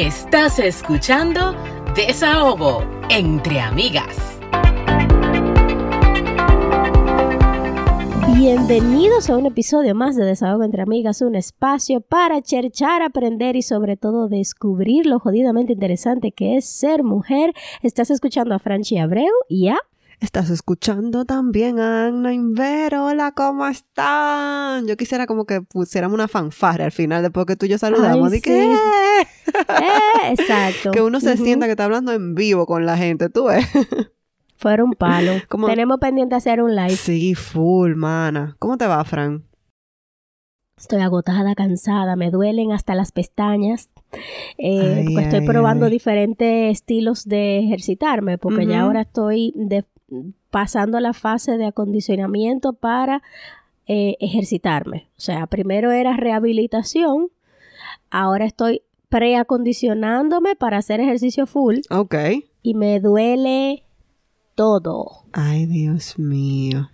[0.00, 1.54] Estás escuchando
[1.94, 4.40] Desahogo entre amigas.
[8.34, 13.60] Bienvenidos a un episodio más de Desahogo entre Amigas, un espacio para cherchar, aprender y
[13.60, 17.52] sobre todo descubrir lo jodidamente interesante que es ser mujer.
[17.82, 19.76] Estás escuchando a Franchi Abreu y a
[20.20, 22.94] Estás escuchando también a Anna Inver.
[22.96, 24.86] Hola, ¿cómo están?
[24.86, 28.30] Yo quisiera como que pusiéramos una fanfarra al final después que tú y yo saludamos.
[28.30, 28.68] Ay, que, sí.
[28.68, 29.26] ¡eh!
[29.50, 30.90] Eh, exacto.
[30.92, 33.66] que uno se sienta que está hablando en vivo con la gente, tú ves.
[34.56, 35.32] Fuera un palo.
[35.48, 36.90] Como- Tenemos pendiente hacer un live.
[36.96, 38.56] Sí, full, mana.
[38.58, 39.44] ¿Cómo te va, Fran?
[40.76, 43.88] Estoy agotada, cansada, me duelen hasta las pestañas.
[44.58, 45.90] Eh, Ay, estoy ay, probando ay.
[45.92, 49.84] diferentes estilos de ejercitarme, porque ya ahora estoy de-
[50.50, 53.22] pasando la fase de acondicionamiento para
[53.86, 55.08] eh, ejercitarme.
[55.16, 57.28] O sea, primero era rehabilitación,
[58.10, 62.14] ahora estoy preacondicionándome para hacer ejercicio full Ok.
[62.62, 63.84] y me duele
[64.54, 65.24] todo.
[65.32, 66.90] Ay, Dios mío.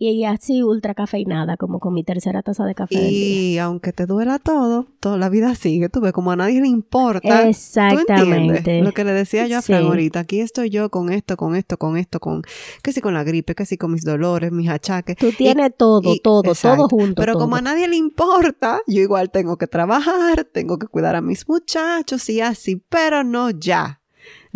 [0.00, 2.94] Y así ultra cafeinada, como con mi tercera taza de café.
[3.00, 3.08] día.
[3.10, 5.88] Y aunque te duela todo, toda la vida sigue.
[5.88, 7.42] Tú ves, como a nadie le importa.
[7.42, 8.82] ¿Tú Exactamente.
[8.82, 9.86] Lo que le decía yo a Fran Sí.
[9.88, 10.20] ahorita.
[10.20, 12.42] Aquí estoy yo con esto, con esto, con esto, con...
[12.82, 15.16] Que si con la gripe, que si con mis dolores, mis achaques.
[15.16, 16.86] Tú tienes todo, y- todo, exacto.
[16.86, 17.20] todo junto.
[17.22, 17.42] Pero todo.
[17.42, 21.48] como a nadie le importa, yo igual tengo que trabajar, tengo que cuidar a mis
[21.48, 23.97] muchachos y así, pero no ya.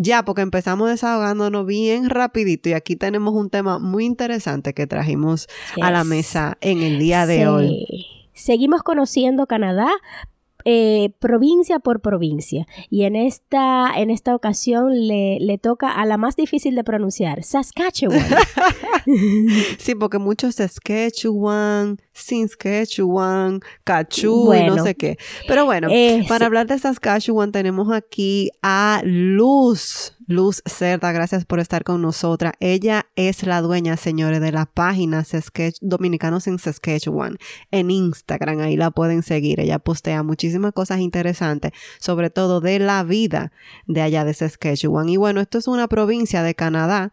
[0.03, 5.47] Ya, porque empezamos desahogándonos bien rapidito y aquí tenemos un tema muy interesante que trajimos
[5.81, 7.45] a la mesa en el día de Sí.
[7.45, 8.06] hoy.
[8.34, 9.89] Seguimos conociendo Canadá.
[10.64, 16.16] Eh, provincia por provincia y en esta en esta ocasión le, le toca a la
[16.16, 18.20] más difícil de pronunciar Saskatchewan
[19.78, 24.77] Sí, porque muchos Saskatchewan, Saskatchewan, Cachú y Bueno.
[24.77, 25.18] no sé qué.
[25.48, 25.88] Pero bueno,
[26.28, 30.17] para hablar de Saskatchewan tenemos aquí a Luz.
[30.33, 32.55] Luz Cerda, gracias por estar con nosotras.
[32.59, 35.25] Ella es la dueña, señores, de la página
[35.83, 37.37] Dominicanos en Saskatchewan
[37.70, 38.61] en Instagram.
[38.61, 39.61] Ahí la pueden seguir.
[39.61, 43.53] Ella postea muchísimas cosas interesantes, sobre todo de la vida
[43.87, 45.11] de allá de Saskatchewan.
[45.11, 47.13] Y bueno, esto es una provincia de Canadá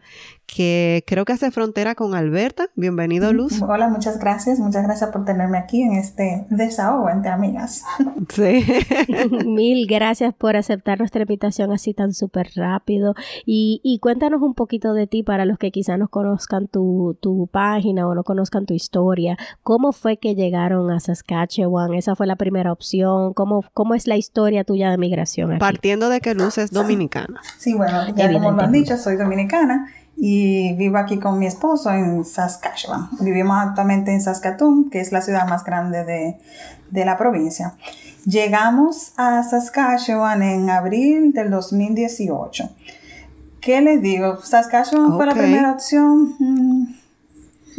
[0.53, 2.69] que creo que hace frontera con Alberta.
[2.75, 3.61] Bienvenido, Luz.
[3.61, 4.59] Hola, muchas gracias.
[4.59, 7.83] Muchas gracias por tenerme aquí en este desahogo entre amigas.
[8.29, 8.63] Sí.
[9.45, 13.15] Mil gracias por aceptar nuestra invitación así tan súper rápido.
[13.45, 17.47] Y, y cuéntanos un poquito de ti para los que quizás no conozcan tu, tu
[17.47, 19.37] página o no conozcan tu historia.
[19.63, 21.93] ¿Cómo fue que llegaron a Saskatchewan?
[21.93, 23.33] ¿Esa fue la primera opción?
[23.33, 25.59] ¿Cómo, cómo es la historia tuya de migración aquí?
[25.59, 27.41] Partiendo de que Luz es dominicana.
[27.57, 29.87] Sí, bueno, ya como lo han dicho, soy dominicana
[30.21, 33.09] y vivo aquí con mi esposo en Saskatchewan.
[33.21, 36.37] Vivimos actualmente en Saskatoon, que es la ciudad más grande de,
[36.91, 37.75] de la provincia.
[38.25, 42.69] Llegamos a Saskatchewan en abril del 2018.
[43.61, 44.41] ¿Qué les digo?
[44.41, 46.35] ¿Saskatchewan fue la primera opción?
[46.37, 46.83] Mm,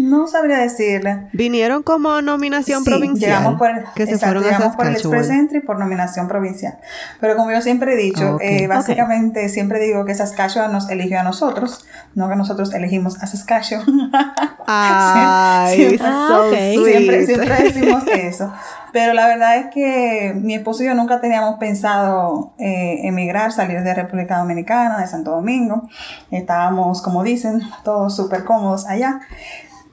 [0.00, 1.28] no sabría decirle.
[1.32, 3.30] Vinieron como nominación Sí, provincial.
[3.30, 4.92] Llegamos por el, que se exacto, fueron a llegamos por el.
[4.92, 6.78] Express Entry por nominación provincial.
[7.20, 11.20] Pero como yo siempre he dicho, Ah, eh, básicamente siempre digo que Saskatchewan nos eligió
[11.20, 11.84] a nosotros,
[12.14, 13.86] no que nosotros elegimos a Saskatchewan.
[14.66, 18.52] Ay, Ah, so siempre, siempre decimos eso.
[18.92, 23.82] Pero la verdad es que mi esposo y yo nunca teníamos pensado eh, emigrar, salir
[23.82, 25.88] de República Dominicana, de Santo Domingo.
[26.30, 29.20] Estábamos, como dicen, todos súper cómodos allá.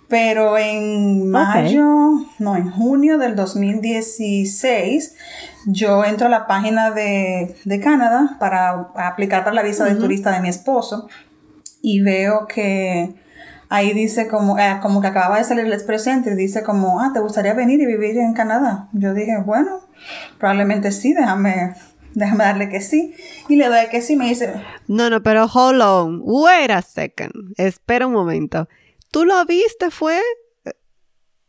[0.09, 1.85] Pero en mayo,
[2.39, 5.15] no, en junio del 2016,
[5.65, 10.31] yo entro a la página de, de Canadá para aplicar para la visa de turista
[10.31, 11.09] de mi esposo
[11.81, 13.15] y veo que
[13.69, 17.11] ahí dice como, eh, como que acababa de salir el Express Entry, dice como, ah,
[17.13, 18.87] ¿te gustaría venir y vivir en Canadá?
[18.93, 19.81] Yo dije, bueno,
[20.37, 21.75] probablemente sí, déjame,
[22.13, 23.13] déjame darle que sí.
[23.47, 24.53] Y le doy que sí, me dice,
[24.87, 26.21] No, no, pero hold on.
[26.23, 27.53] Wait a second.
[27.57, 28.67] Espera un momento.
[29.11, 29.89] ¿Tú lo viste?
[29.91, 30.19] ¿Fue
[30.65, 30.73] eh,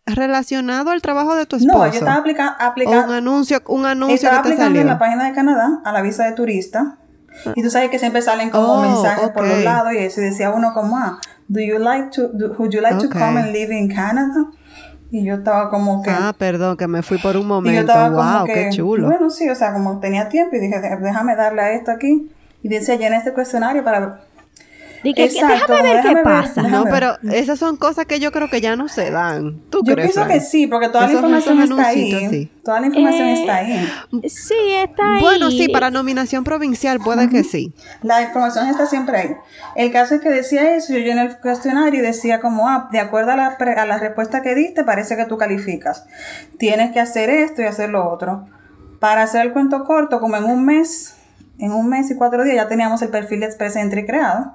[0.07, 1.79] relacionado al trabajo de tu esposo?
[1.79, 4.81] no, yo estaba aplica- O un aplicando, anuncio, un anuncio estaba que te aplicando salió.
[4.83, 6.97] en la página de Canadá a la visa de turista.
[7.55, 10.25] Y tú sabes que siempre salen como Oh, mensajes por los lados y eso y
[10.25, 13.53] decía uno como, ah, do you like to, do- would you like to come and
[13.53, 14.47] live in Canada?
[15.11, 16.11] Y yo estaba como que...
[16.11, 17.81] Ah, perdón, que me fui por un Y yo momento.
[17.93, 19.07] estaba como Wow, que, qué chulo.
[19.09, 22.31] Bueno, sí, o sea, como tenía tiempo y dije, "Dé- déjame darle a esto aquí.
[22.63, 24.21] Y dice llena este cuestionario para...
[25.05, 26.63] Di que- que Exacto, déjame ver déjame qué ver, pasa.
[26.63, 26.93] déjame no, ver.
[26.93, 29.61] pero esas son cosas que yo creo que ya no se dan.
[29.71, 30.13] ¿Tú Yo crees?
[30.13, 32.09] pienso que sí, porque toda la información está ahí.
[32.13, 32.53] anuncios, sí.
[32.65, 33.89] Toda la información Eh, está ahí.
[34.29, 35.21] Sí, está ahí.
[35.21, 37.73] Bueno, sí, para nominación provincial puede que sí.
[38.03, 39.31] La información está siempre ahí.
[39.77, 42.99] El caso es que decía eso, yo llené el cuestionario y decía como, ah, de
[43.01, 46.05] acuerdo a la, pre- a la respuesta que diste, parece que tú calificas.
[46.59, 48.47] Tienes que hacer esto y hacer lo otro.
[49.01, 51.15] Para hacer el cuento corto, como en un mes,
[51.59, 54.53] en un mes y cuatro días ya teníamos el perfil de Express Entry creado,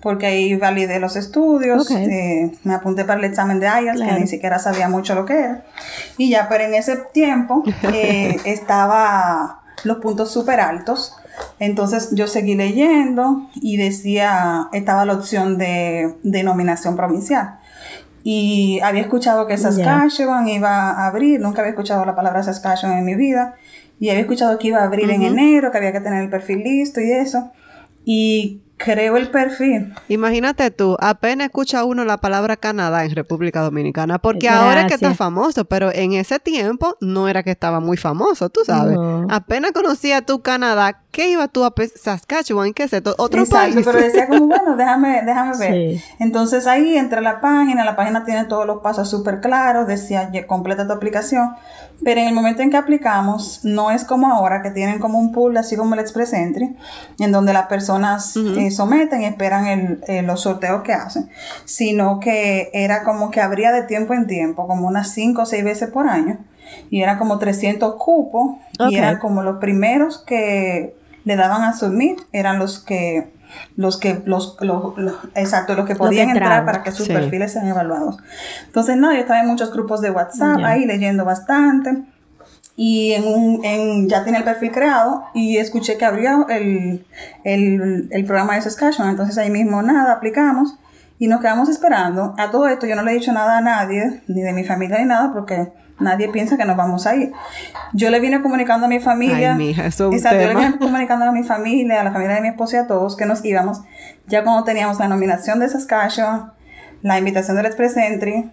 [0.00, 1.96] porque ahí validé los estudios, Ok.
[1.98, 4.14] eh, me apunté para el examen de IELTS, Claro.
[4.14, 5.64] que ni siquiera sabía mucho lo que era.
[6.18, 7.62] Y ya, pero en ese tiempo
[7.92, 11.16] eh, estaba los puntos súper altos.
[11.58, 17.58] Entonces yo seguí leyendo y decía, estaba la opción de denominación provincial.
[18.22, 23.04] Y había escuchado que Saskatchewan iba a abrir, nunca había escuchado la palabra Saskatchewan en
[23.04, 23.54] mi vida,
[24.04, 26.58] y había escuchado que iba a abrir en enero, que había que tener el perfil
[26.58, 27.52] listo y eso.
[28.04, 29.94] Y creo el perfil.
[30.08, 34.94] Imagínate tú, apenas escucha uno la palabra Canadá en República Dominicana, porque ahora es que
[34.94, 38.94] está famoso, pero en ese tiempo no era que estaba muy famoso, tú sabes.
[38.96, 39.26] No.
[39.30, 42.72] Apenas conocía tú Canadá, ¿qué iba tú a Saskatchewan?
[42.74, 43.14] ¿Qué es esto?
[43.18, 43.86] Otro Exacto, país.
[43.86, 45.72] pero decía como, bueno, déjame, déjame ver.
[45.98, 46.04] Sí.
[46.18, 50.30] Entonces ahí entré a la página, la página tiene todos los pasos súper claros, decía,
[50.32, 51.54] "Ya, completa tu aplicación,
[52.02, 55.32] pero en el momento en que aplicamos, no es como ahora, que tienen como un
[55.32, 56.76] pool, así como el Express Entry,
[57.20, 61.30] en donde las personas eh, someten y esperan el, eh, los sorteos que hacen,
[61.64, 65.64] sino que era como que abría de tiempo en tiempo, como unas 5 o 6
[65.64, 66.38] veces por año,
[66.90, 68.56] y era como 300 cupos,
[68.90, 73.32] y eran como los primeros que le daban a submit, eran los que
[73.76, 77.12] los que los, los- los- exacto los que que podían entrar para que sus Sí.
[77.12, 78.16] perfiles sean evaluados.
[78.66, 82.02] Entonces no yo estaba en muchos grupos de WhatsApp ahí leyendo bastante
[82.76, 87.06] y en un en, ya tenía el perfil creado y escuché que abría el,
[87.44, 90.76] el, el programa de Saskatchewan entonces ahí mismo nada aplicamos
[91.18, 94.22] y nos quedamos esperando a todo esto yo no le he dicho nada a nadie
[94.26, 97.30] ni de mi familia ni nada porque nadie piensa que nos vamos a ir
[97.92, 100.66] yo le vine comunicando a mi familia Ay, mija, es un Exacto, yo le tema.
[100.66, 103.24] vine comunicando a mi familia, a la familia de mi esposo y a todos que
[103.26, 103.82] nos íbamos.
[104.26, 106.52] Ya cuando teníamos la nominación de Saskatchewan,
[107.02, 108.50] la invitación del Express Entry.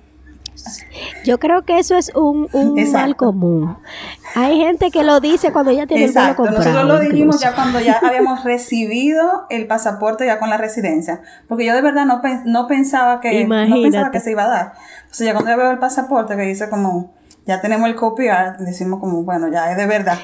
[1.23, 3.77] Yo creo que eso es un, un mal común.
[4.35, 6.87] Hay gente que lo dice cuando ya tiene Exacto, el vuelo comprado.
[6.87, 7.43] nosotros lo dijimos incluso.
[7.43, 11.21] ya cuando ya habíamos recibido el pasaporte ya con la residencia.
[11.47, 14.73] Porque yo de verdad no, no pensaba que no pensaba que se iba a dar.
[15.01, 17.13] Entonces ya cuando yo veo el pasaporte que dice como,
[17.45, 20.17] ya tenemos el copiar, decimos como, bueno, ya es de verdad.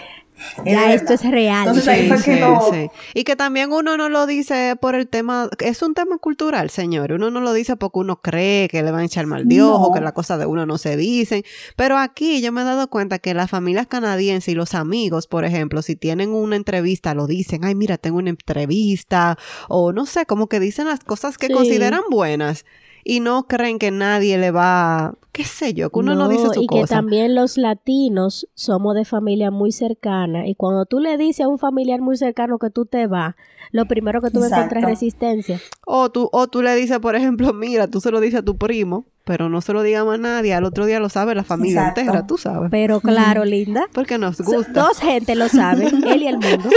[0.66, 1.60] Ya de esto es real.
[1.68, 2.60] Entonces ahí Sí, fue que sí, lo...
[2.72, 2.90] sí.
[3.14, 7.12] Y que también uno no lo dice por el tema, es un tema cultural, señor.
[7.14, 9.88] Uno no lo dice porque uno cree que le van a echar mal de ojo,
[9.88, 9.94] No.
[9.94, 11.44] que las cosas de uno no se dicen.
[11.76, 15.44] Pero aquí yo me he dado cuenta que las familias canadienses y los amigos, por
[15.46, 19.38] ejemplo, si tienen una entrevista, lo dicen, ay, mira, tengo una entrevista,
[19.70, 21.54] o no sé, como que dicen las cosas que Sí.
[21.54, 22.66] consideran buenas.
[23.10, 26.64] Y no creen que nadie le va, qué sé yo, que uno no, dice su
[26.64, 26.96] y que cosa.
[26.96, 31.58] también los latinos somos de familia muy cercana y cuando tú le dices a un
[31.58, 33.36] familiar muy cercano que tú te vas,
[33.72, 34.90] lo primero que tú vas a encontrar es Exacto.
[34.90, 35.62] resistencia.
[35.86, 38.58] O tú, o tú le dices, por ejemplo, mira, tú se lo dices a tu
[38.58, 40.54] primo, pero no se lo digas a nadie.
[40.54, 42.02] Al otro día lo sabe la familia Exacto.
[42.02, 42.70] entera, tú sabes.
[42.72, 43.86] Pero claro, linda.
[43.94, 44.72] Porque nos so- gusta.
[44.84, 46.70] Dos gente lo saben, él y el mundo.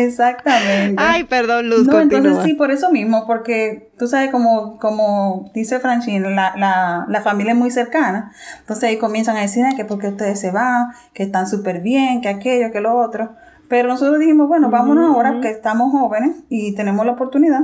[0.00, 0.94] Exactamente.
[1.02, 2.18] Ay, perdón, Luz, No, continúa.
[2.18, 7.20] entonces sí, por eso mismo, porque tú sabes, como, como dice Francine, la, la, la
[7.20, 8.32] familia es muy cercana.
[8.60, 12.20] Entonces ahí comienzan a decir "Ay, que porque ustedes se van, que están súper bien,
[12.20, 13.32] que aquello, que lo otro.
[13.68, 17.60] Pero nosotros dijimos, bueno, vámonos ahora que estamos jóvenes y tenemos la oportunidad.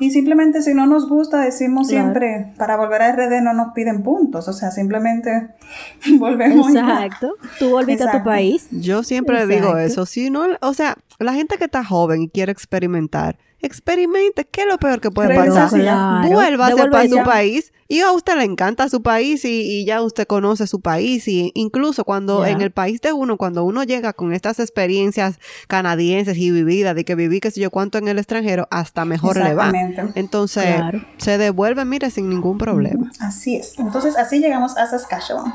[0.00, 2.04] Y simplemente si no nos gusta, decimos Claro.
[2.06, 4.48] siempre, para volver a RD no nos piden puntos.
[4.48, 5.50] O sea, simplemente
[6.18, 6.72] volvemos.
[6.72, 7.04] ya.
[7.04, 7.34] Exacto.
[7.58, 8.66] Tú volviste a tu país.
[8.72, 10.06] Yo siempre digo eso.
[10.06, 14.44] Si no, o sea, la gente que está joven y quiere experimentar, experimente.
[14.44, 15.80] ¿Qué es lo peor que puede Regresa pasar?
[15.80, 16.28] Claro.
[16.28, 17.72] Vuélvase para su país.
[17.88, 21.26] Y a usted le encanta su país y, y ya usted conoce su país.
[21.26, 26.36] Y incluso cuando en el país de uno, cuando uno llega con estas experiencias canadienses
[26.36, 29.54] y vividas, de que viví qué sé yo cuánto en el extranjero, hasta mejor le
[29.54, 29.66] va.
[29.70, 30.20] Exactamente.
[30.20, 31.04] Entonces, Claro.
[31.18, 33.10] se devuelve, mire, sin ningún problema.
[33.20, 33.78] Así es.
[33.78, 35.52] Entonces así llegamos a Saskatchewan.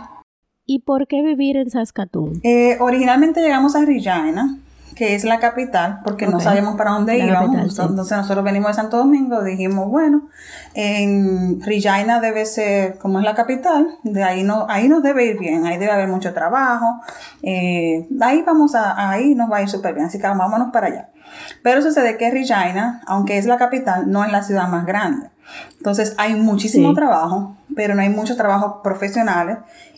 [0.68, 2.40] ¿Y por qué vivir en Saskatoon?
[2.44, 4.58] Eh, originalmente llegamos a Regina,
[4.96, 7.48] que es la capital, porque no sabíamos para dónde La íbamos.
[7.58, 7.82] capital, sí.
[7.90, 10.30] Entonces nosotros venimos de Santo Domingo, dijimos, bueno,
[10.74, 15.38] en Regina debe ser, como es la capital, de ahí no, ahí nos debe ir
[15.38, 16.86] bien, ahí debe haber mucho trabajo,
[17.44, 20.88] eh, ahí vamos a, ahí nos va a ir súper bien, así que vámonos para
[20.88, 21.10] allá.
[21.64, 25.30] Pero sucede que Regina, aunque es la capital, no es la ciudad más grande.
[25.78, 26.96] Entonces hay muchísimo Sí.
[26.96, 29.58] trabajo, pero no hay muchos trabajos profesionales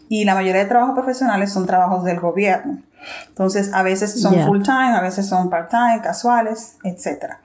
[0.09, 2.81] y la mayoría de trabajos profesionales son trabajos del gobierno.
[3.29, 7.35] Entonces, a veces son full time, a veces son part time, casuales, etc.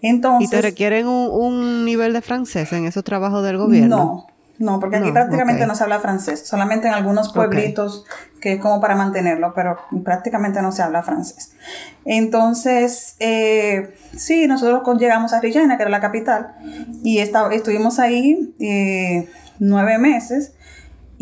[0.00, 3.96] ¿Y Entonces, te requieren un, un nivel de francés en esos trabajos del gobierno?
[3.96, 4.26] no,
[4.58, 8.04] no, porque aquí No, prácticamente no se habla francés, solamente en algunos pueblitos
[8.40, 11.52] que es como para mantenerlo, pero prácticamente no se habla francés.
[12.04, 16.54] Entonces, eh, sí, nosotros llegamos a Regina, que era la capital,
[17.02, 20.54] y esta- estuvimos ahí eh, nueve meses,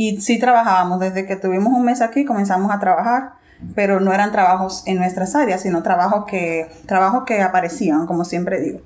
[0.01, 3.33] y sí trabajábamos, desde que tuvimos un mes aquí comenzamos a trabajar.
[3.75, 8.59] pero no eran trabajos en nuestras áreas, sino trabajos que, trabajos que aparecían, como siempre
[8.59, 8.81] digo.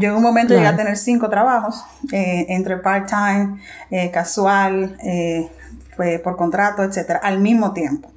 [0.00, 3.60] Yo en un momento llegué a tener cinco trabajos, eh, entre part-time,
[3.92, 5.48] eh, casual, eh,
[6.24, 8.10] por contrato, etcétera, al mismo tiempo.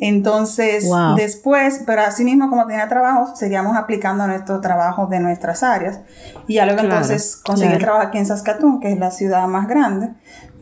[0.00, 6.00] Entonces, después, pero así mismo como tenía trabajo, seguíamos aplicando nuestros trabajos de nuestras áreas.
[6.48, 10.10] Y ya luego entonces conseguí trabajo aquí en Saskatoon, que es la ciudad más grande.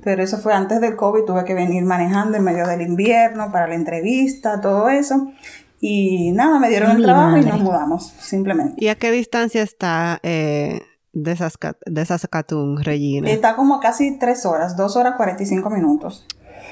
[0.05, 3.67] Pero eso fue antes del COVID, tuve que venir manejando en medio del invierno para
[3.67, 5.33] la entrevista, todo eso.
[5.81, 8.75] Y nada, me dieron el trabajo y nos mudamos, simplemente.
[8.77, 10.83] ¿Y a qué distancia está eh,
[11.13, 11.37] de,
[12.07, 13.31] Saskatoon, Regina?
[13.31, 16.27] Está como casi tres horas, dos horas cuarenta y cinco minutos.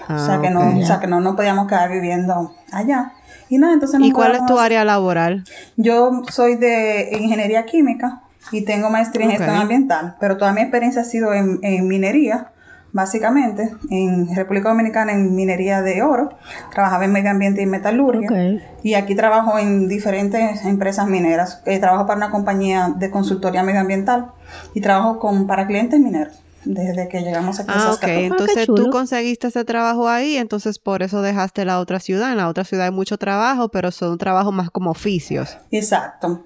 [0.09, 3.13] o sea que no, o sea que no nos podíamos quedar viviendo allá.
[3.49, 5.45] Y nada, entonces ¿Y cuál es tu área laboral?
[5.77, 11.03] Yo soy de ingeniería química y tengo maestría en gestión ambiental, pero toda mi experiencia
[11.03, 12.52] ha sido en, en minería
[12.93, 16.31] básicamente, en República Dominicana en minería de oro,
[16.73, 21.63] trabajaba en medio ambiente y metalurgia, y aquí trabajo en diferentes empresas mineras.
[21.67, 24.33] Eh, trabajo para una compañía de consultoría medioambiental
[24.75, 28.05] y trabajo con, para clientes mineros desde que llegamos aquí ah, a ok.
[28.05, 32.31] Entonces tú conseguiste ese trabajo ahí, entonces por eso dejaste la otra ciudad.
[32.31, 35.59] En la otra ciudad hay mucho trabajo, pero son trabajos más como oficios.
[35.71, 36.45] Exacto.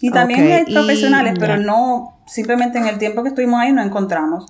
[0.00, 4.46] Y también hay profesionales, pero no simplemente en el tiempo que estuvimos ahí no encontramos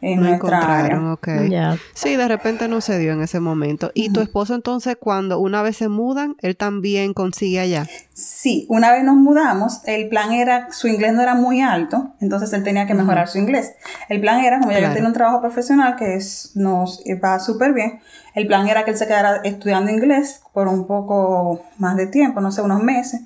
[0.00, 1.78] en nuestra área.
[1.94, 3.92] Sí, de repente no se dio en ese momento.
[3.94, 7.86] ¿Y tu esposo entonces cuando una vez se mudan, él también consigue allá?
[8.12, 12.52] Sí, una vez nos mudamos, el plan era, su inglés no era muy alto, entonces
[12.52, 13.72] él tenía que mejorar su inglés.
[14.08, 17.72] El plan era, como ya yo tenía un trabajo profesional que es, nos va súper
[17.72, 18.00] bien,
[18.34, 22.40] el plan era que él se quedara estudiando inglés por un poco más de tiempo,
[22.40, 23.22] no sé, unos meses.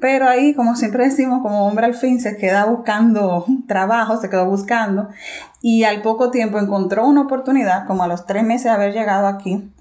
[0.00, 4.46] Pero ahí, como siempre decimos, como hombre al fin se queda buscando trabajo, se quedó
[4.46, 5.08] buscando
[5.60, 9.26] y al poco tiempo encontró una oportunidad, como a los tres meses de haber llegado
[9.26, 9.72] aquí,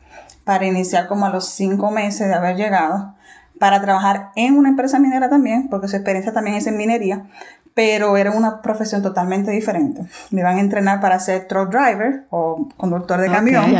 [0.43, 3.15] para iniciar como a los cinco meses de haber llegado,
[3.59, 7.25] para trabajar en una empresa minera también, porque su experiencia también es en minería,
[7.73, 10.01] pero era una profesión totalmente diferente.
[10.31, 13.71] Me van a entrenar para ser truck driver o conductor de camión.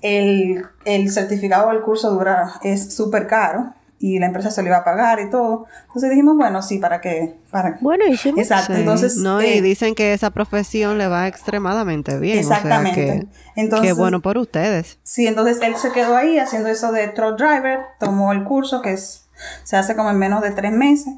[0.00, 4.78] el, el certificado del curso dura, es súper caro y la empresa se lo iba
[4.78, 5.66] a pagar y todo.
[5.86, 7.34] Entonces dijimos, bueno, sí, ¿para qué?
[7.50, 7.78] Para...
[7.80, 8.40] Bueno, hicimos.
[8.40, 9.16] Exacto, entonces...
[9.16, 12.38] No, y eh, dicen que esa profesión le va extremadamente bien.
[12.38, 13.26] Exactamente.
[13.54, 14.98] entonces, qué bueno por ustedes.
[15.02, 18.92] Sí, entonces él se quedó ahí haciendo eso de truck driver, tomó el curso que
[18.92, 19.25] es,
[19.64, 21.14] se hace como en menos de tres meses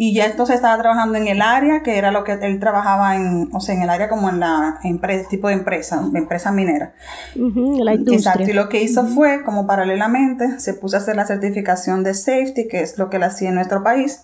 [0.00, 3.48] y ya entonces estaba trabajando en el área, que era lo que él trabajaba en,
[3.52, 6.92] o sea, en el área como en la empresa, tipo de empresa, empresa minera.
[7.34, 8.32] la industria.
[8.32, 12.14] Exacto, y lo que hizo fue, como paralelamente, se puso a hacer la certificación de
[12.14, 14.22] safety, que es lo que él hacía en nuestro país,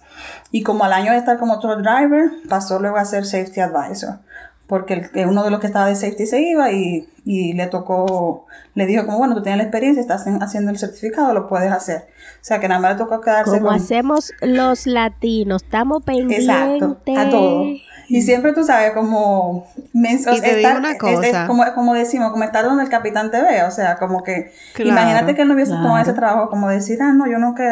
[0.53, 4.21] y como al año de estar como truck driver, pasó luego a ser safety advisor
[4.67, 8.47] porque el, uno de los que estaba de safety se iba y, y, le tocó,
[8.75, 12.07] le dijo como, bueno, tú tienes la experiencia, estás haciendo el certificado, lo puedes hacer.
[12.41, 16.49] O sea, que nada más le tocó quedarse Como hacemos los latinos, estamos pendientes.
[16.49, 17.65] Exacto, a todo.
[18.09, 19.67] Y siempre tú sabes como...
[19.93, 21.47] y te digo una cosa.
[21.47, 23.63] como, como, decimos, como estar donde el capitán te ve.
[23.65, 24.53] O sea, como que...
[24.79, 27.65] Imagínate que él no hubiese tomado ese trabajo como decir, ah, no, yo no que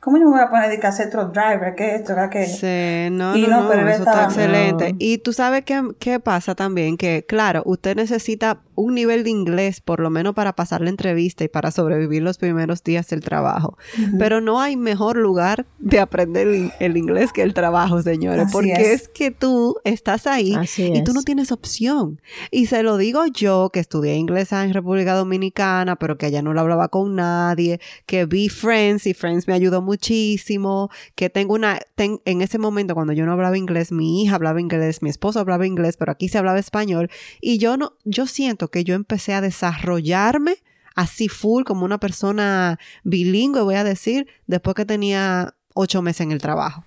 [0.00, 1.74] ¿Cómo yo me voy a poner a hacer truck driver?
[1.74, 2.14] ¿Qué es esto?
[2.30, 4.94] ¿Qué es Sí, no, no, no, eso está excelente.
[4.98, 9.80] Y tú sabes qué, qué pasa también, que claro, usted necesita un nivel de inglés,
[9.80, 13.76] por lo menos para pasar la entrevista y para sobrevivir los primeros días del trabajo.
[14.18, 19.08] Pero no hay mejor lugar de aprender el, inglés que el trabajo, señores, porque es.
[19.08, 22.20] que tú estás ahí y tú no tienes opción.
[22.50, 26.54] Y se lo digo yo, que estudié inglés en República Dominicana, pero que allá no
[26.54, 31.80] lo hablaba con nadie, que vi Friends y Friends me ayudó muchísimo, que tengo una,
[31.96, 35.66] en ese momento cuando yo no hablaba inglés, mi hija hablaba inglés, mi esposo hablaba
[35.66, 37.10] inglés, pero aquí se hablaba español
[37.40, 40.56] y yo no, yo siento que yo empecé a desarrollarme
[40.94, 46.32] así full como una persona bilingüe, voy a decir, después que tenía ocho meses en
[46.32, 46.84] el trabajo.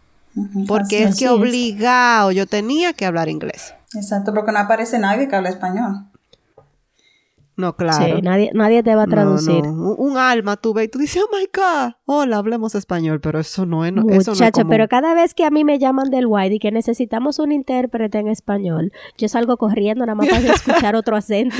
[0.67, 3.73] Porque es que obligado yo tenía que hablar inglés.
[3.93, 6.07] Exacto, porque no aparece nadie que hable español.
[7.55, 8.15] No, claro.
[8.15, 9.63] Sí, nadie, nadie te va a traducir.
[9.65, 13.65] Un, alma tú ves y tú dices, oh my God, hola, hablemos español, pero eso
[13.65, 13.93] no es.
[13.93, 17.51] Muchacho, pero cada vez que a mí me llaman del white y que necesitamos un
[17.51, 21.57] intérprete en español, yo salgo corriendo nada más para escuchar otro acento.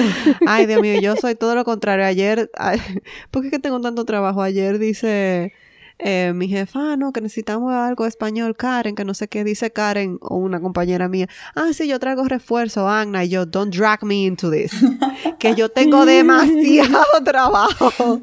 [0.48, 2.06] Ay, Dios mío, yo soy todo lo contrario.
[2.06, 2.50] Ayer,
[3.32, 4.42] ¿por qué que tengo tanto trabajo?
[4.42, 5.54] Ayer dice
[6.00, 9.72] eh, mi jefa, ah, no, que necesitamos algo español, Karen, que no sé qué dice
[9.72, 11.28] Karen o una compañera mía.
[11.56, 14.72] Ah, sí, yo traigo refuerzo, Agna, y yo, don't drag me into this.
[15.40, 18.22] que yo tengo demasiado trabajo.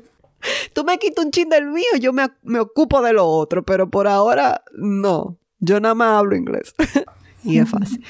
[0.73, 3.91] Tú me quitas un chin del mío, yo me, me ocupo de lo otro, pero
[3.91, 5.39] por ahora no.
[5.59, 6.75] Yo nada más hablo inglés.
[7.45, 8.05] y es fácil.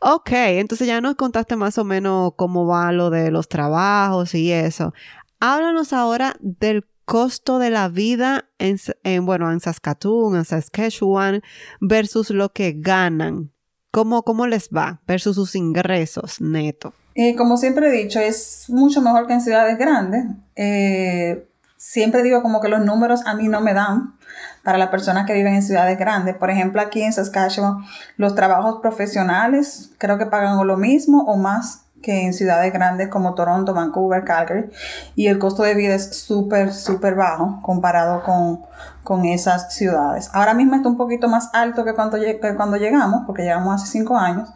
[0.00, 4.52] Ok, entonces ya nos contaste más o menos cómo va lo de los trabajos y
[4.52, 4.92] eso.
[5.40, 11.42] Háblanos ahora del costo de la vida en, en, bueno, en Saskatoon, en Saskatchewan,
[11.80, 13.50] versus lo que ganan?
[13.90, 16.94] ¿Cómo, cómo les va versus sus ingresos netos?
[17.16, 20.24] Eh, como siempre he dicho, es mucho mejor que en ciudades grandes.
[20.54, 24.14] Eh, siempre digo como que los números a mí no me dan
[24.62, 26.36] para las personas que viven en ciudades grandes.
[26.36, 27.78] Por ejemplo, aquí en Saskatchewan,
[28.18, 33.34] los trabajos profesionales creo que pagan lo mismo o más que en ciudades grandes como
[33.34, 34.70] Toronto, Vancouver, Calgary.
[35.14, 38.60] Y el costo de vida es súper, súper bajo comparado con,
[39.02, 40.30] con, esas ciudades.
[40.32, 43.90] Ahora mismo está un poquito más alto que cuando, que cuando llegamos, porque llegamos hace
[43.90, 44.50] cinco años.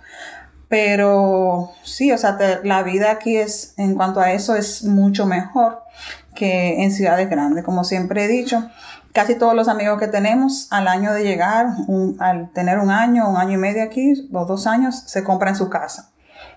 [0.69, 5.83] Pero sí, o sea, la vida aquí es, en cuanto a eso, es mucho mejor
[6.35, 7.65] que en ciudades grandes.
[7.65, 8.69] Como siempre he dicho,
[9.13, 11.69] casi todos los amigos que tenemos al año de llegar,
[12.19, 15.69] al tener un año, un año y medio aquí, o dos años, se compran su
[15.69, 16.14] casa.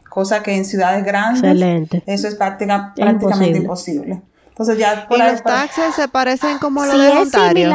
[0.09, 4.21] Cosa que en ciudades grandes, eso es prácticamente imposible.
[4.49, 7.69] Entonces ya ¿Y los taxes se parecen como los de Ontario?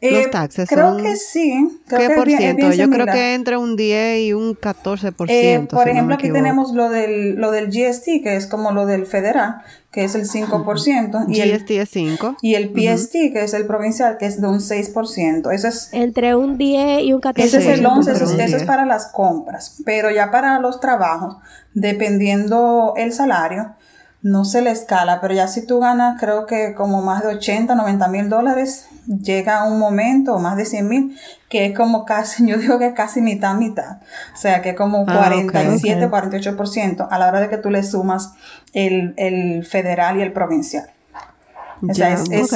[0.00, 1.80] Eh, los taxes creo que sí.
[1.88, 2.70] ¿Qué por ciento?
[2.72, 5.26] Yo creo que entre un 10 y un 14%.
[5.28, 9.06] Eh, por ejemplo, aquí tenemos lo del, lo del GST, que es como lo del
[9.06, 11.26] federal, que es el 5%.
[11.28, 12.36] Y GST es 5.
[12.42, 15.52] Y el PST, que es el provincial, que es de un 6%.
[15.52, 15.88] Eso es...
[15.92, 17.32] Entre un 10 y un 14%.
[17.36, 19.80] Ese es el 11, eso, eso es para las compras.
[19.84, 21.36] Pero ya para los trabajos,
[21.72, 23.74] dependiendo el salario,
[24.22, 27.74] no se le escala, pero ya si tú ganas creo que como más de 80,
[27.74, 32.58] 90 mil dólares, llega un momento, más de 100 mil, que es como casi, yo
[32.58, 33.98] digo que es casi mitad, mitad.
[34.34, 37.82] O sea, que es como 47, ah, 48% a la hora de que tú le
[37.82, 38.32] sumas
[38.72, 40.90] el, el federal y el provincial.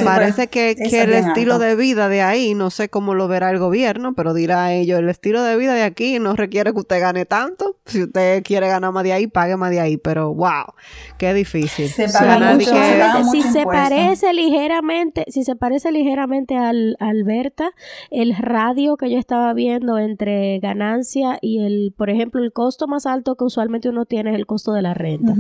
[0.05, 4.15] Parece que, el estilo de vida de ahí, no sé cómo lo verá el gobierno,
[4.15, 7.77] pero dirá ellos, el estilo de vida de aquí no requiere que usted gane tanto.
[7.87, 9.97] Si usted quiere ganar más de ahí, pague más de ahí.
[9.97, 10.75] Pero wow,
[11.19, 11.89] qué difícil.
[11.89, 17.73] Se si se parece ligeramente, si se parece ligeramente al Alberta,
[18.11, 23.07] el radio que yo estaba viendo entre ganancia y el, por ejemplo, el costo más
[23.07, 25.35] alto que usualmente uno tiene es el costo de la renta.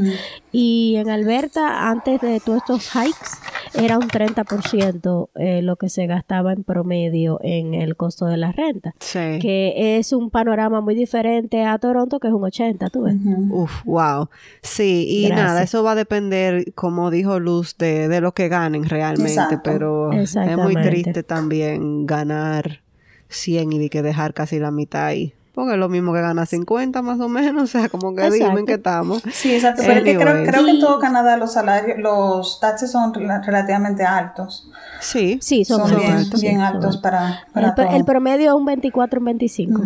[0.52, 3.30] Y en Alberta, antes de todos estos hikes,
[3.74, 8.52] era un 30% eh, lo que se gastaba en promedio en el costo de la
[8.52, 8.94] renta.
[9.00, 9.38] Sí.
[9.40, 13.16] Que es un panorama muy diferente a Toronto, que es un 80, ¿tú ves?
[13.50, 14.28] Uf, wow.
[14.62, 18.84] Sí, y nada, eso va a depender, como dijo Luz, de, de lo que ganen
[18.84, 22.82] realmente, pero es muy triste también ganar
[23.28, 25.34] 100 y que dejar casi la mitad ahí.
[25.54, 28.64] Porque es lo mismo que gana 50 más o menos, o sea, como que dime
[28.64, 29.22] que estamos.
[29.32, 29.82] Sí, exacto.
[29.86, 34.68] Pero que creo, creo, que en todo Canadá los salarios, los taxes son relativamente altos.
[35.00, 37.96] Sí, sí son, bien, altos, bien altos para, para el, todo.
[37.96, 39.82] el, promedio es un 24, un 25.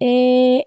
[0.00, 0.66] eh,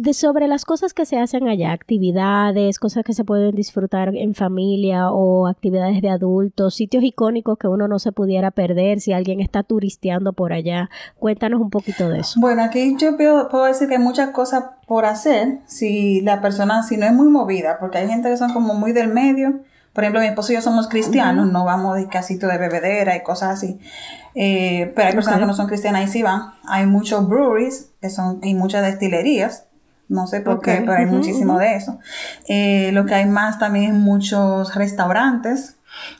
[0.00, 4.34] de sobre las cosas que se hacen allá, actividades, cosas que se pueden disfrutar en
[4.34, 9.40] familia o actividades de adultos, sitios icónicos que uno no se pudiera perder si alguien
[9.40, 10.88] está turisteando por allá.
[11.18, 12.40] Cuéntanos un poquito de eso.
[12.40, 16.96] Bueno, aquí yo puedo, decir que hay muchas cosas por hacer si la persona, si
[16.96, 19.60] no es muy movida, porque hay gente que son como muy del medio.
[19.92, 23.22] Por ejemplo, mi esposo y yo somos cristianos, no vamos de casito de bebedera y
[23.22, 23.78] cosas así.
[24.34, 26.54] Eh, pero hay personas que no son cristianas y sí van.
[26.66, 29.66] Hay muchos breweries que son, y muchas destilerías.
[30.10, 32.00] No sé por qué, pero hay muchísimo de eso.
[32.48, 35.76] Eh, lo que hay más también es muchos restaurantes.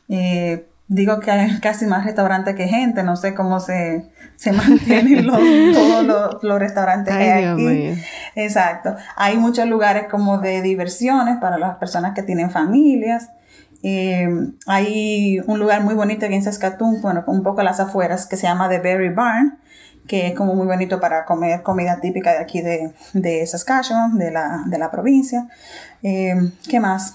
[0.08, 3.02] Eh, digo que hay casi más restaurantes que gente.
[3.02, 8.00] No sé cómo se, se mantienen todos los, restaurantes que hay aquí.
[8.36, 8.94] Exacto.
[9.16, 13.30] Hay muchos lugares como de diversiones para las personas que tienen familias.
[13.82, 14.28] Eh,
[14.66, 18.36] hay un lugar muy bonito aquí en Saskatoon, bueno, un poco a las afueras, que
[18.36, 19.58] se llama The Berry Barn,
[20.10, 24.32] que es como muy bonito para comer comida típica de aquí de, de Saskatchewan, de
[24.32, 25.46] la, de la provincia.
[26.02, 26.34] Eh,
[26.68, 27.14] ¿Qué más?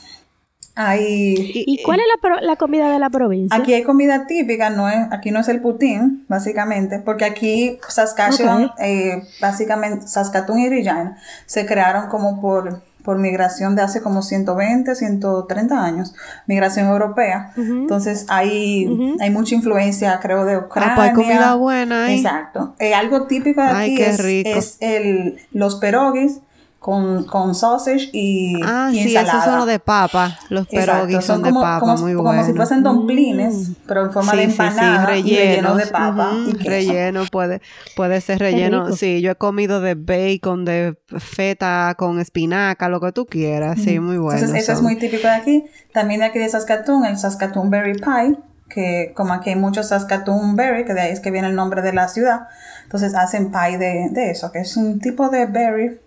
[0.76, 3.58] Hay, ¿Y cuál es la, la, comida de la provincia?
[3.58, 8.72] Aquí hay comida típica, no es, aquí no es el putín, básicamente, porque aquí Saskatchewan,
[8.80, 14.96] eh, básicamente Saskatoon y Regina se crearon como por por migración de hace como 120,
[14.96, 16.14] 130 años,
[16.48, 17.54] migración europea.
[17.56, 20.94] Entonces hay, hay mucha influencia, creo, de Ucrania.
[20.94, 22.14] Ah, pues hay comida buena.
[22.14, 22.76] Exacto.
[22.80, 26.42] Eh, algo típico de aquí es, es, el, los pierogies
[26.86, 30.38] con, con sausage y, ah, y sí, esos son los de papa.
[30.50, 32.44] Los pierogies son, de papa, como, muy buenos.
[32.44, 33.74] Como si fuesen domplines, mm.
[33.88, 37.60] pero en forma de empanada sí, y relleno de papa y Relleno, puede,
[37.96, 38.92] puede ser relleno.
[38.92, 43.80] Sí, yo he comido de bacon, de feta con espinaca, lo que tú quieras.
[43.82, 44.40] Sí, muy bueno.
[44.40, 45.66] Entonces, eso es muy típico de aquí.
[45.92, 48.38] También de aquí de Saskatoon, el Saskatoon Berry Pie
[48.70, 51.84] que como aquí hay muchos Saskatoon Berry, que de ahí es que viene el nombre
[51.84, 52.48] de la ciudad,
[52.84, 56.00] entonces hacen pie de, de eso, que es un tipo de berry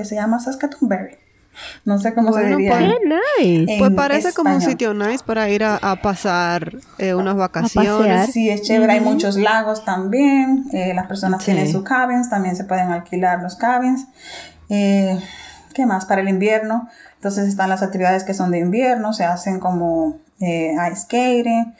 [0.00, 1.16] que se llama Saskatoon Berry.
[1.84, 2.70] No sé cómo se diría.
[2.78, 2.88] pues-
[3.38, 3.72] Qué nice.
[3.74, 8.30] En Pues parece como un sitio nice para ir a, a pasar eh, unas vacaciones.
[8.32, 8.92] Sí, es chévere.
[8.94, 10.64] Hay muchos lagos también.
[10.72, 11.52] eh, las personas Sí.
[11.52, 12.30] tienen sus cabins.
[12.30, 14.06] También se pueden alquilar los cabins.
[14.70, 15.18] Eh,
[15.74, 16.06] ¿Qué más?
[16.06, 16.88] Para el invierno.
[17.16, 19.12] Entonces están las actividades que son de invierno.
[19.12, 21.74] Se hacen como eh, ice skating.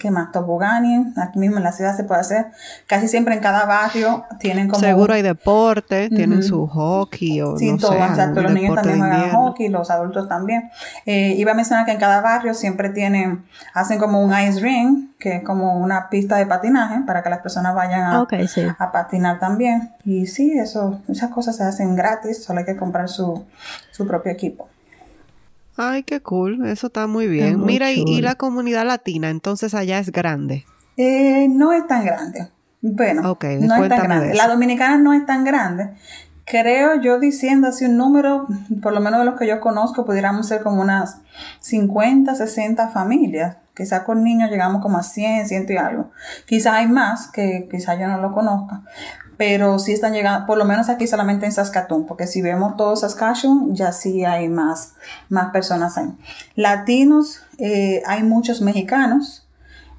[0.00, 0.32] ¿Qué más?
[0.32, 1.12] Toboganing.
[1.18, 2.46] Aquí mismo en la ciudad se puede hacer.
[2.86, 4.80] Casi siempre en cada barrio tienen como...
[4.80, 6.48] Seguro hay deporte, tienen Ujú.
[6.48, 8.40] su hockey o Sí, no todo, sé, exacto.
[8.40, 10.70] Los niños también juegan hockey, los adultos también.
[11.04, 15.10] Eh, iba a mencionar que en cada barrio siempre tienen, hacen como un ice ring,
[15.18, 18.62] que es como una pista de patinaje para que las personas vayan a, sí.
[18.78, 19.90] a patinar también.
[20.02, 23.44] Y sí, eso, esas cosas se hacen gratis, solo hay que comprar su,
[23.90, 24.69] su propio equipo.
[25.82, 27.58] Ay, qué cool, eso está muy bien.
[27.58, 30.66] muy Mira, y, la comunidad latina, entonces allá es grande.
[30.98, 32.48] Eh, no es tan grande.
[32.82, 34.34] Bueno, Ok, no es tan grande.
[34.34, 35.94] La dominicana no es tan grande.
[36.44, 38.46] Creo yo diciendo así un número,
[38.82, 41.22] por lo menos de los que yo conozco, pudiéramos ser como unas
[41.60, 43.56] 50, 60 familias.
[43.74, 46.10] Quizás con niños llegamos como a 100, 100 y algo.
[46.44, 48.82] Quizás hay más, que quizás yo no lo conozca.
[49.40, 52.94] Pero sí están llegando, por lo menos aquí solamente en Saskatoon, porque si vemos todo
[52.94, 54.96] Saskatchewan, ya sí hay más,
[55.30, 56.10] más personas ahí.
[56.56, 59.48] Latinos, eh, hay muchos mexicanos,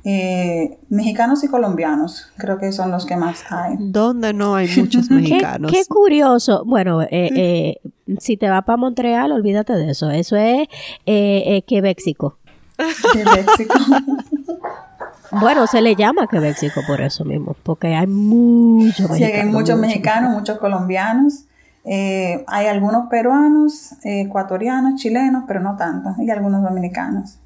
[0.03, 3.77] eh, mexicanos y colombianos, creo que son los que más hay.
[3.79, 5.71] Donde no hay muchos mexicanos.
[5.71, 6.63] qué curioso.
[6.63, 7.77] Bueno, eh, eh,
[8.19, 10.11] si te vas para Montreal, olvídate de eso.
[10.11, 10.67] Eso es
[11.07, 12.37] eh, eh, Quebexico.
[15.39, 19.53] Bueno, se le llama Quebexico por eso mismo, porque hay muchos Sí, hay mexicanos.
[19.53, 21.45] muchos muchos mexicanos, muchos colombianos.
[21.83, 26.17] eh, hay algunos peruanos, eh, ecuatorianos, chilenos, pero no tantos.
[26.19, 27.39] Y algunos dominicanos.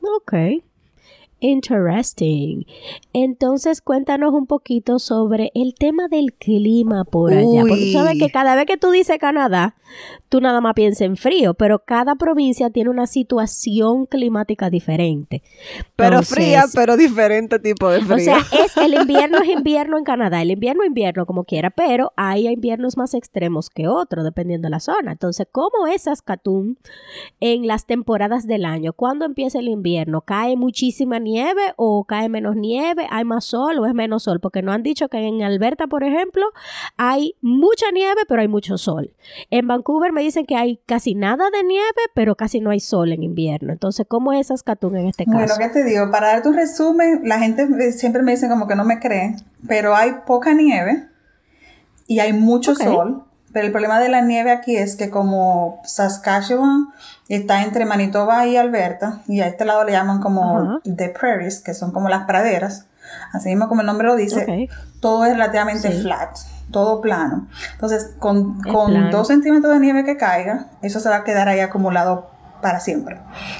[0.00, 0.32] Ok.
[1.42, 2.66] Interesting.
[3.12, 7.62] Entonces, cuéntanos un poquito sobre el tema del clima por allá.
[7.62, 9.74] Porque tú sabes que cada vez que tú dices Canadá,
[10.28, 15.42] tú nada más piensas en frío, pero cada provincia tiene una situación climática diferente.
[15.96, 18.14] Pero Entonces, fría, pero diferente tipo de frío.
[18.14, 22.12] O sea, es el invierno es invierno en Canadá, el invierno invierno como quiera, pero
[22.14, 25.10] hay inviernos más extremos que otros dependiendo de la zona.
[25.10, 26.78] Entonces, ¿cómo es Saskatoon
[27.40, 28.92] en las temporadas del año?
[28.92, 30.20] ¿Cuándo empieza el invierno?
[30.20, 31.31] ¿Cae muchísima nieve
[31.76, 33.06] o cae menos nieve?
[33.10, 34.40] ¿Hay más sol o es menos sol?
[34.40, 36.44] Porque no han dicho que en Alberta, por ejemplo,
[36.96, 39.14] hay mucha nieve, pero hay mucho sol.
[39.50, 43.12] En Vancouver me dicen que hay casi nada de nieve, pero casi no hay sol
[43.12, 43.72] en invierno.
[43.72, 45.38] Entonces, ¿cómo es Saskatoon en este caso?
[45.38, 46.10] Bueno, ¿qué te digo?
[46.10, 49.94] Para dar tu resumen, la gente siempre me dice como que no me cree, pero
[49.94, 51.08] hay poca nieve
[52.06, 53.24] y hay mucho sol.
[53.52, 56.88] Pero el problema de la nieve aquí es que como Saskatchewan
[57.28, 61.74] está entre Manitoba y Alberta, y a este lado le llaman como the prairies, que
[61.74, 62.86] son como las praderas,
[63.32, 64.68] así mismo como el nombre lo dice,
[65.00, 66.02] todo es relativamente Sí.
[66.02, 66.36] flat,
[66.70, 67.46] todo plano.
[67.72, 71.60] Entonces, con, con dos centímetros de nieve que caiga, eso se va a quedar ahí
[71.60, 72.30] acumulado
[72.62, 73.18] para siempre.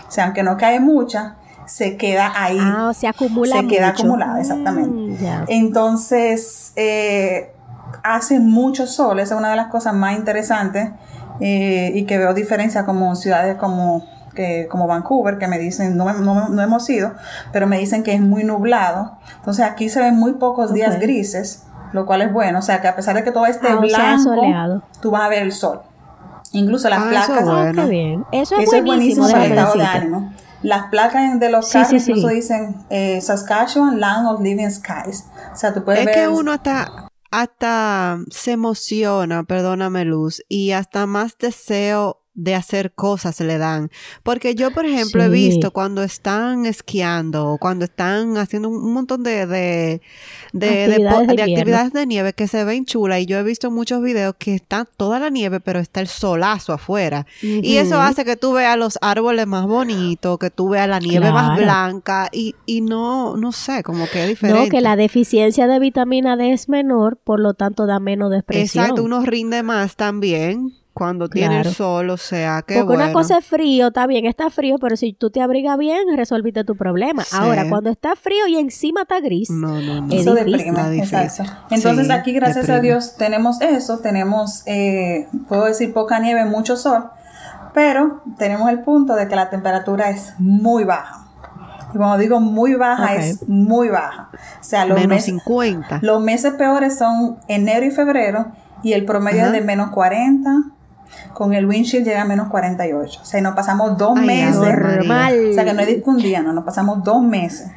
[0.09, 2.59] O sea, aunque no cae mucha, se queda ahí.
[2.61, 5.25] Ah, se acumula Se queda acumulada, exactamente.
[5.25, 5.45] Mm.
[5.49, 7.53] Entonces, eh,
[8.03, 10.91] hace mucho sol, esa es una de las cosas más interesantes
[11.41, 16.13] eh, y que veo diferencia como ciudades como, que, como Vancouver, que me dicen, no,
[16.13, 17.13] no- no hemos ido,
[17.53, 19.19] pero me dicen que es muy nublado.
[19.37, 22.59] Entonces aquí se ven muy pocos días grises, lo cual es bueno.
[22.59, 24.83] O sea que a pesar de que todo esté Ah, blanco, soleado.
[25.01, 25.81] tú vas a ver el sol.
[26.53, 27.83] Incluso las Ah, eso placas, es Ah, bueno.
[27.85, 28.25] qué bien.
[28.33, 30.33] Eso es eso es buenísimo, para el estado de ánimo.
[30.63, 32.11] Las placas de los Sí, carros sí, sí.
[32.13, 35.25] incluso dicen eh, Saskatchewan Land of Living Skies.
[35.53, 36.15] O sea, tú puedes Es ver...
[36.15, 43.41] que uno hasta, hasta se emociona, perdóname Luz, y hasta más deseo de hacer cosas
[43.41, 43.91] le dan.
[44.23, 49.23] Porque yo, por ejemplo, he visto cuando están esquiando o cuando están haciendo un montón
[49.23, 50.01] de, de,
[50.53, 53.21] de, Actividades de actividades de nieve que se ven chulas.
[53.21, 56.73] Y yo he visto muchos videos que está toda la nieve, pero está el solazo
[56.73, 57.27] afuera.
[57.43, 61.31] Y eso hace que tú veas los árboles más bonitos, que tú veas la nieve
[61.31, 64.63] más blanca y, y no, no sé, como que es diferente.
[64.63, 68.85] No, que la deficiencia de vitamina D es menor, por lo tanto da menos depresión.
[68.85, 73.05] Exacto, uno rinde más también cuando tiene el sol, o sea, qué Porque bueno.
[73.05, 76.65] una cosa es frío, está bien, está frío, pero si tú te abrigas bien, resolviste
[76.65, 77.25] tu problema.
[77.25, 77.37] Sí.
[77.39, 80.15] Ahora, cuando está frío y encima está gris, No, no, no.
[80.15, 80.75] Es Eso difícil.
[80.99, 81.45] exacto.
[81.71, 82.81] Entonces Sí, aquí, gracias a.
[82.81, 87.05] Dios, tenemos eso, tenemos, eh, puedo decir, poca nieve, mucho sol,
[87.75, 91.19] pero tenemos el punto de que la temperatura es muy baja.
[91.95, 94.31] Y cuando digo muy baja, es muy baja.
[94.33, 95.99] O sea, los, Menos meses, 50.
[96.03, 98.47] los meses peores son enero y febrero,
[98.83, 99.49] y el promedio Ajá.
[99.49, 100.51] es de menos 40,
[101.33, 103.21] con el windshield llega a menos 48.
[103.23, 104.57] O sea, nos pasamos dos Ay, meses.
[104.57, 105.49] Normal.
[105.51, 107.71] O sea, que no es de un día, no, nos pasamos dos meses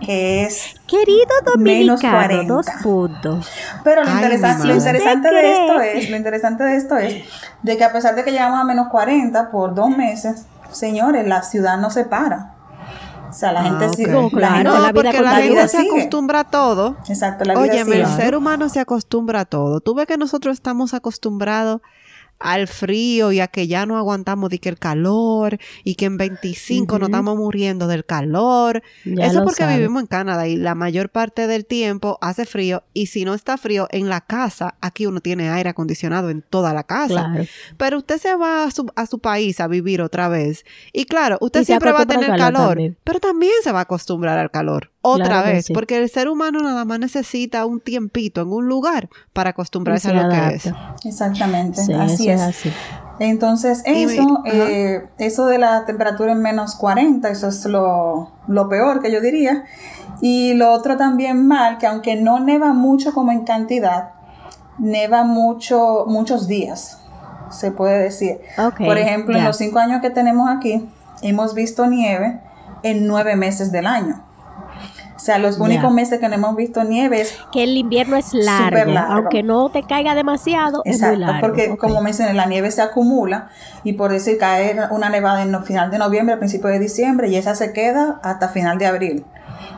[0.00, 2.54] que es Querido Menos dominicano, 40.
[2.54, 3.50] dos puntos.
[3.82, 6.96] Pero lo, Ay, interesa- mi lo interesante ¿Usted de esto es, lo interesante de esto
[6.96, 7.24] es
[7.64, 11.42] de que a pesar de que llegamos a menos 40 por dos meses, señores, la
[11.42, 12.54] ciudad no se para.
[13.28, 13.94] O sea, la Ah, gente ok.
[13.96, 14.30] sigue.
[14.30, 15.36] Claro, No, la vida porque la continúa.
[15.62, 15.90] gente se sigue.
[15.98, 16.96] acostumbra a todo.
[17.08, 18.00] Exacto, la vida Oye, sigue.
[18.02, 19.80] el ser humano se acostumbra a todo.
[19.80, 21.80] Tú ves que nosotros estamos acostumbrados
[22.40, 26.16] al frío y a que ya no aguantamos de que el calor y que en
[26.16, 27.16] 25 nos Ujú.
[27.16, 28.82] estamos muriendo del calor.
[29.04, 29.76] Ya Eso porque sabe.
[29.78, 33.56] vivimos en Canadá y la mayor parte del tiempo hace frío y si no está
[33.58, 37.28] frío en la casa, aquí uno tiene aire acondicionado en toda la casa.
[37.32, 37.44] Claro.
[37.76, 40.64] Pero usted se va a su, a su país a vivir otra vez.
[40.92, 42.96] Y claro, usted Y siempre va a tener al calor calor, también.
[43.04, 44.90] pero también se va a acostumbrar al calor.
[45.12, 45.72] Otra Claro vez, sí.
[45.72, 50.12] porque el ser humano nada más necesita un tiempito en un lugar para acostumbrarse a
[50.22, 50.72] lo que es.
[51.04, 52.40] Exactamente, Sí, así es.
[52.40, 52.72] así.
[53.20, 58.68] Entonces, me- eso, eh, eso de la temperatura en menos 40, eso es lo, lo
[58.68, 59.64] peor que yo diría.
[60.20, 64.10] Y lo otro también mal, que aunque no neva mucho como en cantidad,
[64.78, 67.00] neva mucho, muchos días,
[67.50, 68.38] se puede decir.
[68.86, 70.88] Por ejemplo, en los cinco años que tenemos aquí,
[71.22, 72.40] hemos visto nieve
[72.84, 74.22] en nueve meses del año.
[75.18, 78.32] O sea, los únicos meses que no hemos visto nieve es Que el invierno es
[78.32, 79.12] largo, Súper largo.
[79.14, 81.40] aunque no te caiga demasiado, es Exacto, muy largo.
[81.40, 81.78] porque Ok.
[81.80, 83.48] como mencioné, la nieve se acumula
[83.82, 87.28] y por decir cae una nevada en el final de noviembre, al principio de diciembre
[87.28, 89.26] y esa se queda hasta final de abril.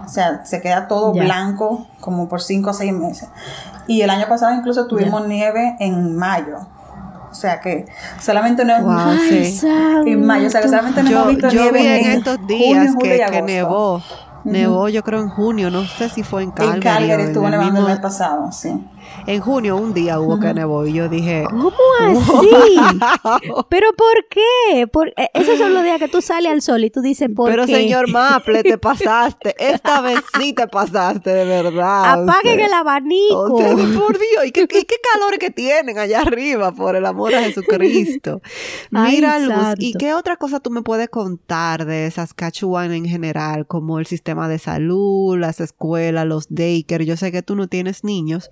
[0.04, 3.28] O sea, se queda todo blanco como por 5 o 6 meses.
[3.86, 6.58] Y el año pasado incluso tuvimos nieve en mayo.
[7.30, 7.86] O sea que
[8.18, 9.52] solamente no Wow, sí.
[9.56, 10.06] santo.
[10.06, 12.10] en mayo, o sea que solamente no Yo, hemos visto yo nieve vi en en
[12.18, 13.62] estos junio, días julio y que, que
[14.50, 14.88] nevó.
[14.88, 15.70] Yo creo, en junio.
[15.70, 16.76] No sé si fue en Calgary.
[16.76, 18.70] En Calgary estuvo nevando el mes pasado, sí.
[19.26, 20.86] En junio, un día hubo que nevó.
[20.86, 22.50] Y yo dije, ¿Cómo así?
[23.68, 24.86] ¿Pero por qué?
[24.86, 27.50] Por, eh, esos son los días que tú sales al sol y tú dices, ¿por
[27.50, 27.74] pero qué?
[27.74, 29.54] señor Maple, te pasaste.
[29.58, 32.22] Esta vez sí te pasaste, de verdad.
[32.22, 32.66] Apaguen usted.
[32.66, 33.54] el abanico.
[33.54, 37.06] O sea, por Dios, ¿y qué, y qué calores que tienen allá arriba, por el
[37.06, 38.40] amor a Jesucristo?
[38.92, 39.76] Ay, Mira, Luz, santo.
[39.78, 44.48] ¿y qué otra cosa tú me puedes contar de Saskatchewan en general, como el sistema
[44.48, 47.04] de salud, las escuelas, los daycare?
[47.06, 48.50] Yo sé que tú no tienes niños,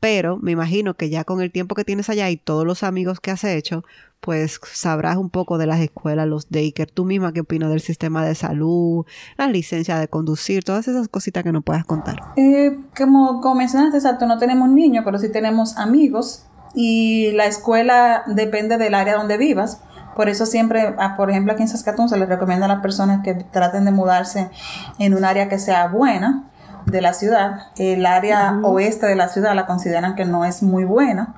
[0.00, 3.20] pero me imagino que ya con el tiempo que tienes allá y todos los amigos
[3.20, 3.84] que has hecho,
[4.20, 6.90] pues sabrás un poco de las escuelas, los daycare.
[6.90, 9.04] Tú misma, ¿qué opinas del sistema de salud,
[9.36, 12.18] las licencias de conducir, todas esas cositas que nos puedas contar?
[12.36, 18.24] Eh, como, como mencionaste, exacto, no tenemos niños, pero sí tenemos amigos y la escuela
[18.26, 19.82] depende del área donde vivas.
[20.16, 23.34] Por eso siempre, por ejemplo, aquí en Saskatoon se les recomienda a las personas que
[23.34, 24.50] traten de mudarse
[24.98, 26.50] en un área que sea buena
[26.86, 27.66] de la ciudad.
[27.76, 31.34] El área oeste de la ciudad la consideran que no es muy buena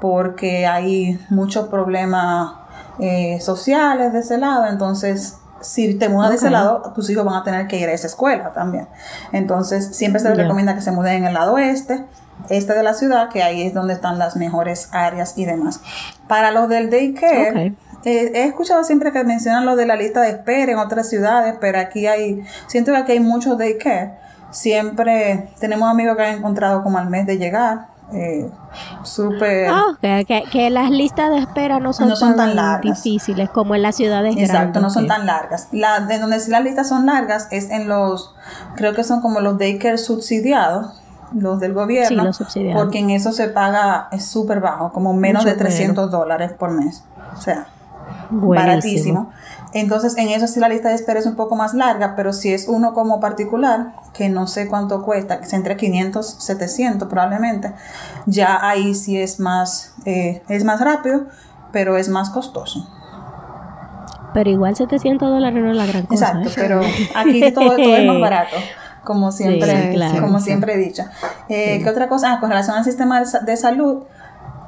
[0.00, 2.54] porque hay muchos problemas
[2.98, 4.66] eh, sociales de ese lado.
[4.66, 7.92] Entonces, si te mudas de ese lado, tus hijos van a tener que ir a
[7.92, 8.88] esa escuela también.
[9.30, 12.04] Entonces, siempre se les recomienda que se muden en el lado oeste,
[12.48, 15.80] este de la ciudad, que ahí es donde están las mejores áreas y demás.
[16.26, 17.76] Para los del daycare, Ok.
[18.04, 21.54] eh, he escuchado siempre que mencionan lo de la lista de espera en otras ciudades,
[21.60, 24.20] pero aquí hay, siento que aquí hay muchos daycare.
[24.52, 27.86] Siempre tenemos amigos que han encontrado como al mes de llegar.
[28.14, 28.50] Eh,
[29.02, 29.68] súper.
[29.70, 33.02] Ah, que, que las listas de espera no son, No son tan largas.
[33.02, 34.82] difíciles como en las ciudades Exacto, grandes.
[34.82, 35.68] no son tan largas.
[35.72, 38.34] La, de donde sí las listas son largas es en los,
[38.76, 41.00] creo que son como los daycare subsidiados,
[41.34, 42.08] los del gobierno.
[42.08, 42.82] Sí, los subsidiados.
[42.82, 46.70] Porque en eso se paga, es súper bajo, como menos Mucho de 300 dólares por
[46.70, 47.04] mes.
[47.34, 47.66] O sea,
[48.40, 48.54] Buenísimo.
[48.54, 49.30] baratísimo.
[49.74, 52.52] Entonces, en eso sí la lista de espera es un poco más larga, pero si
[52.52, 57.72] es uno como particular, que no sé cuánto cuesta, que es entre 500, 700 probablemente,
[58.26, 61.22] ya ahí sí es más, eh, es más rápido,
[61.72, 62.86] pero es más costoso.
[64.34, 66.26] Pero igual 700 dólares no es la gran cosa.
[66.28, 66.52] Exacto, ¿eh?
[66.56, 66.80] pero
[67.14, 68.56] aquí todo, todo es más barato,
[69.04, 70.20] como siempre, Sí, claro.
[70.22, 70.44] como Sí.
[70.46, 71.04] siempre he dicho.
[71.48, 72.34] Eh, ¿Qué otra cosa?
[72.34, 74.04] Ah, con relación al sistema de salud,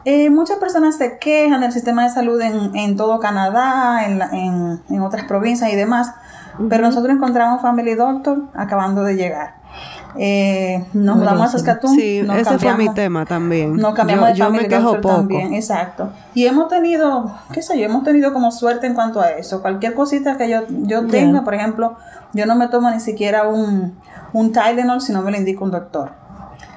[0.04, 4.30] eh, muchas personas se quejan del sistema de salud en, en todo Canadá, en, la-
[4.32, 6.12] en, en otras provincias y demás,
[6.68, 9.54] pero nosotros encontramos Family Doctor acabando de llegar.
[10.16, 11.52] Eh, nos mudamos a.
[11.58, 11.96] Saskatoon.
[11.96, 13.76] Sí, nos ese fue mi tema también.
[13.76, 15.14] nos cambiamos yo de yo Family me quejo Doctor poco.
[15.16, 16.10] también, exacto.
[16.34, 19.60] Y hemos tenido, qué sé yo, hemos tenido como suerte en cuanto a eso.
[19.62, 21.96] Cualquier cosita que yo, yo tenga, por ejemplo,
[22.32, 23.98] yo no me tomo ni siquiera un,
[24.32, 26.12] un Tylenol si no me lo indica un doctor.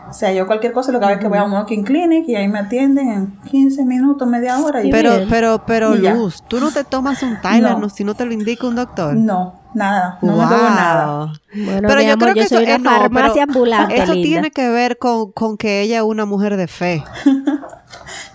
[0.09, 2.27] O sea, yo cualquier cosa lo que hago es que voy a un walking clinic
[2.27, 4.83] y ahí me atienden en 15 minutos, media hora.
[4.83, 5.27] Y Pero, bien.
[5.29, 5.99] pero, pero, Y.
[5.99, 7.89] Luz, tú no te tomas un Tylenol No.
[7.89, 9.13] si no te lo indica un doctor.
[9.15, 10.69] no, nada, no me tomo Wow.
[10.69, 11.33] nada.
[11.53, 13.95] Bueno, pero yo amor, creo que yo soy eso una eh, no, farmacia pero ambulante,
[14.01, 14.27] Eso linda.
[14.29, 17.03] tiene que ver con, con que ella es una mujer de fe.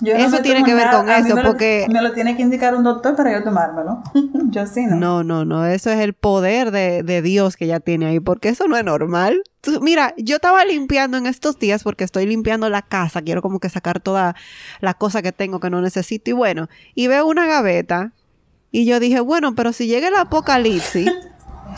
[0.05, 2.43] Yo Eso tiene que ver con a eso, me lo- porque- Me lo tiene que
[2.43, 4.03] indicar un doctor para yo tomármelo.
[4.51, 4.97] yo sí, ¿no?
[4.97, 8.49] No, no, no, eso es el poder de, de Dios que ella tiene ahí, porque
[8.49, 9.43] eso no es normal.
[9.61, 13.61] Tú- mira, yo estaba limpiando en estos días porque estoy limpiando la casa, quiero como
[13.61, 14.35] que sacar toda
[14.81, 18.11] la cosa que tengo que no necesito y bueno, y veo una gaveta
[18.73, 21.09] y yo dije, bueno, pero si llega el apocalipsis,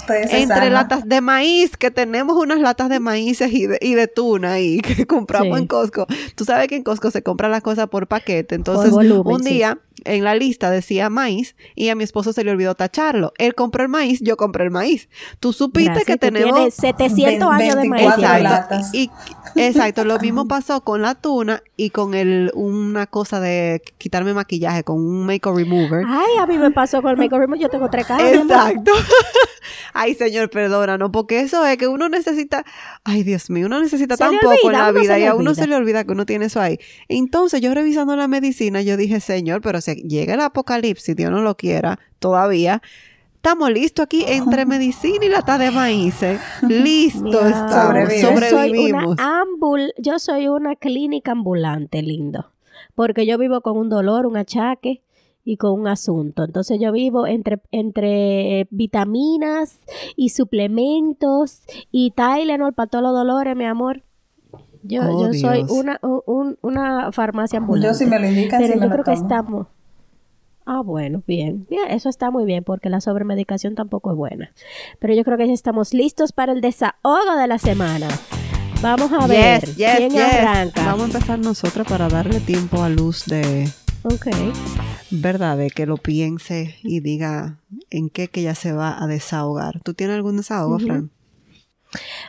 [0.05, 3.95] Ustedes se entre latas de maíz, que tenemos unas latas de maíz y de, y
[3.95, 5.63] de tuna ahí que compramos Sí.
[5.63, 6.07] en Costco.
[6.37, 8.55] Tú sabes que en Costco se compran las cosas por paquete.
[8.55, 9.55] Entonces, volumen, un sí.
[9.55, 13.33] día en la lista decía maíz y a mi esposo se le olvidó tacharlo.
[13.39, 15.09] Él compró el maíz, yo compré el maíz.
[15.41, 16.55] Tú supiste Gracias, que tenemos...
[16.55, 18.07] tienes 700 años de maíz.
[18.17, 18.39] 24 ya.
[18.39, 18.75] Exacto.
[18.75, 18.95] latas.
[18.95, 19.11] Y,
[19.57, 24.85] exacto, lo mismo pasó con la tuna y con el una cosa de quitarme maquillaje
[24.85, 26.05] con un makeup remover.
[26.07, 27.61] Ay, a mí me pasó con el make remover.
[27.61, 28.31] Yo tengo tres cajas.
[28.33, 28.93] Exacto.
[29.97, 32.65] Ay, señor, perdónanos, porque eso es que uno necesita,
[33.05, 35.77] ay, Dios mío, uno necesita tan poco en la vida y a uno se le
[35.77, 36.79] olvida que uno tiene eso ahí.
[37.09, 41.43] Entonces, yo revisando la medicina, yo dije, señor, pero si llega el apocalipsis, Dios no
[41.43, 42.83] lo quiera, todavía.
[43.37, 46.17] Estamos listos aquí entre medicina y lata de maíz.
[46.69, 47.85] Listo Mira, estamos.
[47.85, 48.21] Sobrevive.
[48.21, 49.17] Yo soy una Sobrevivimos.
[49.19, 52.51] ambul, yo soy una clínica ambulante, lindo.
[52.97, 55.03] Porque yo vivo con un dolor, un achaque
[55.45, 56.43] y con un asunto.
[56.45, 59.79] Entonces yo vivo entre, entre eh, vitaminas
[60.17, 64.03] y suplementos y Tylenol para todos los dolores, mi amor.
[64.83, 67.89] Yo, Oh, yo soy una, un- un- una farmacia ambulante.
[67.89, 69.23] Yo si me lo indican, Pero sí me yo lo creo que tomo.
[69.23, 69.67] estamos.
[70.67, 71.67] Ah, bueno, bien.
[71.69, 74.51] Bien, eso está muy bien porque la sobremedicación tampoco es buena.
[74.99, 78.09] Pero yo creo que ya estamos listos para el desahogo de la semana.
[78.83, 80.21] Vamos a ver Yes, yes, quién yes.
[80.21, 80.85] arranca.
[80.87, 83.69] Vamos a empezar nosotros para darle tiempo a Luz de,
[84.05, 84.27] Ok.
[85.21, 89.81] Verdad, de que lo piense y diga en qué que ella se va a desahogar.
[89.83, 90.87] ¿Tú tienes algún desahogo, Ujú.
[90.87, 91.11] Fran?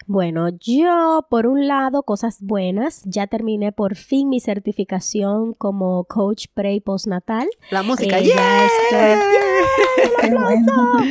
[0.06, 3.02] Bueno, yo, por un lado, cosas buenas.
[3.06, 7.48] Ya terminé por fin mi certificación como coach pre y postnatal.
[7.72, 8.36] La música, Eh, ¡yeah!
[8.36, 8.68] ya
[9.16, 11.04] estoy- Qué bueno.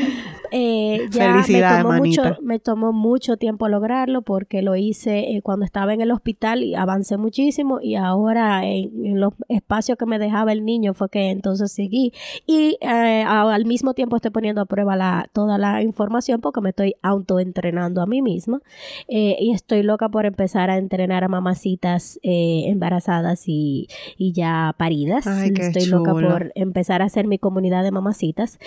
[0.57, 5.43] Eh, ya Felicidades, me tomó, mucho, me tomó mucho tiempo lograrlo porque lo hice eh,
[5.43, 10.07] cuando estaba en el hospital y avancé muchísimo y ahora en, en los espacios que
[10.07, 12.13] me dejaba el niño fue que entonces seguí
[12.47, 16.69] y eh, al mismo tiempo estoy poniendo a prueba la, toda la información porque me
[16.69, 18.61] estoy autoentrenando a mí misma
[19.09, 25.27] eh, y estoy loca por empezar a entrenar a mamacitas embarazadas y, y ya paridas.
[25.27, 28.61] Ay, estoy loca por empezar a hacer mi comunidad de mamacitas.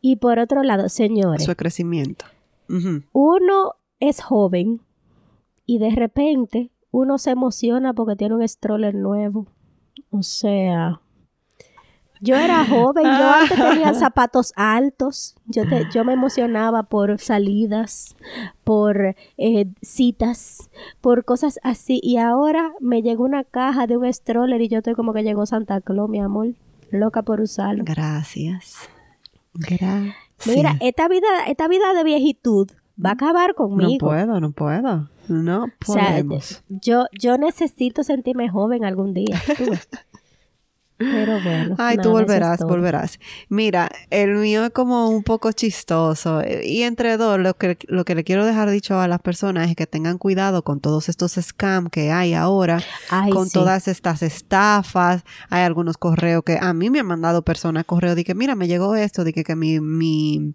[0.00, 0.88] Y por otro lado,
[1.32, 2.24] señores, Su crecimiento.
[3.12, 4.80] Uno es joven
[5.66, 9.46] y de repente uno se emociona porque tiene un stroller nuevo.
[10.10, 11.00] O sea,
[12.20, 18.16] yo era joven, yo antes tenía zapatos altos, yo, te- yo me emocionaba por salidas,
[18.64, 22.00] por eh, citas, por cosas así.
[22.02, 25.44] Y ahora me llegó una caja de un stroller y yo estoy como que llegó
[25.46, 26.54] Santa Claus, mi amor,
[26.90, 27.84] loca por usarlo.
[27.86, 28.76] Gracias.
[29.54, 30.14] Gracias.
[30.46, 32.70] Mira, esta vida, esta vida de viejitud
[33.02, 34.06] va a acabar no conmigo.
[34.06, 35.08] puedo, no puedo.
[35.28, 36.62] No O sea, podemos.
[36.68, 39.40] yo, yo necesito sentirme joven algún día.
[39.56, 39.64] tú.
[40.98, 41.74] Pero bueno.
[41.78, 43.18] Ay, tú volverás, volverás.
[43.50, 46.40] Mira, el mío es como un poco chistoso.
[46.40, 49.68] eh, Y entre dos, lo que, lo que le quiero dejar dicho a las personas
[49.68, 53.52] es que tengan cuidado con todos estos scams que hay ahora, Ay, con sí.
[53.52, 55.22] todas estas estafas.
[55.50, 58.66] Hay algunos correos que a mí me han mandado personas correos de que, mira, me
[58.66, 60.54] llegó esto, de que, que mi, mi,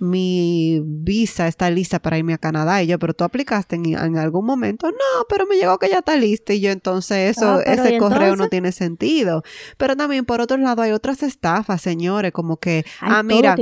[0.00, 2.82] mi visa está lista para irme a Canadá.
[2.82, 4.90] Y yo, pero tú aplicaste en, en algún momento.
[4.90, 6.54] No, pero me llegó que ya está lista.
[6.54, 9.44] Y yo, entonces, eso, Ah, ese ¿y correo no tiene sentido.
[9.76, 13.56] Pero también, por otro lado, hay otras estafas, señores, como que, Hay ah, mira,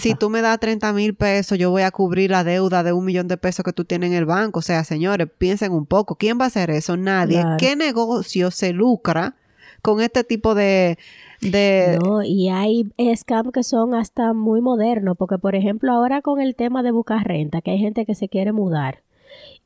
[0.00, 3.04] si tú me das 30 mil pesos, yo voy a cubrir la deuda de un
[3.04, 4.58] millón de pesos que tú tienes en el banco.
[4.58, 6.16] O sea, señores, piensen un poco.
[6.16, 6.96] ¿Quién va a hacer eso?
[6.96, 7.40] Nadie.
[7.40, 7.56] Claro.
[7.58, 9.36] ¿Qué negocio se lucra
[9.82, 10.98] con este tipo de...
[11.40, 16.40] de No, y hay scams que son hasta muy modernos, porque por ejemplo ahora con
[16.40, 19.02] el tema de buscar renta, que hay gente que se quiere mudar,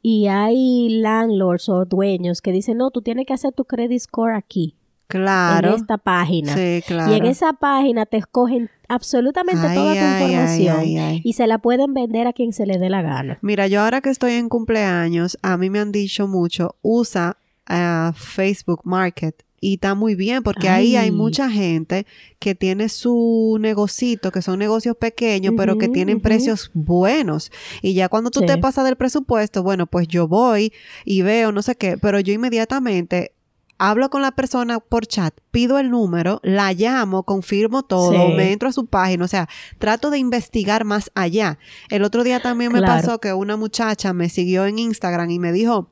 [0.02, 4.34] y hay landlords o dueños que dicen, no, tú tienes que hacer tu credit score
[4.34, 4.74] aquí,
[5.06, 5.68] claro.
[5.68, 6.54] en esta página.
[6.54, 7.12] Sí, claro.
[7.12, 11.46] Y en esa página te escogen absolutamente Ay, toda tu ay, información ay, y se
[11.46, 13.38] la pueden vender a quien se le dé la gana.
[13.42, 18.12] Mira, yo ahora que estoy en cumpleaños, a mí me han dicho mucho, usa ah,
[18.16, 19.44] Facebook Market.
[19.60, 21.10] Y está muy bien porque ahí hay Ay.
[21.10, 22.06] mucha gente
[22.38, 27.52] que tiene su negocito, que son negocios pequeños, pero que tienen precios buenos.
[27.82, 30.72] Y ya cuando tú te pasas del presupuesto, bueno, pues yo voy
[31.04, 33.32] y veo no sé qué, pero yo inmediatamente
[33.80, 38.34] hablo con la persona por chat, pido el número, la llamo, confirmo todo, Sí.
[38.36, 41.58] me entro a su página, o sea, trato de investigar más allá.
[41.88, 42.94] El otro día también me Claro.
[43.02, 45.88] pasó que una muchacha me siguió en Instagram y me dijo,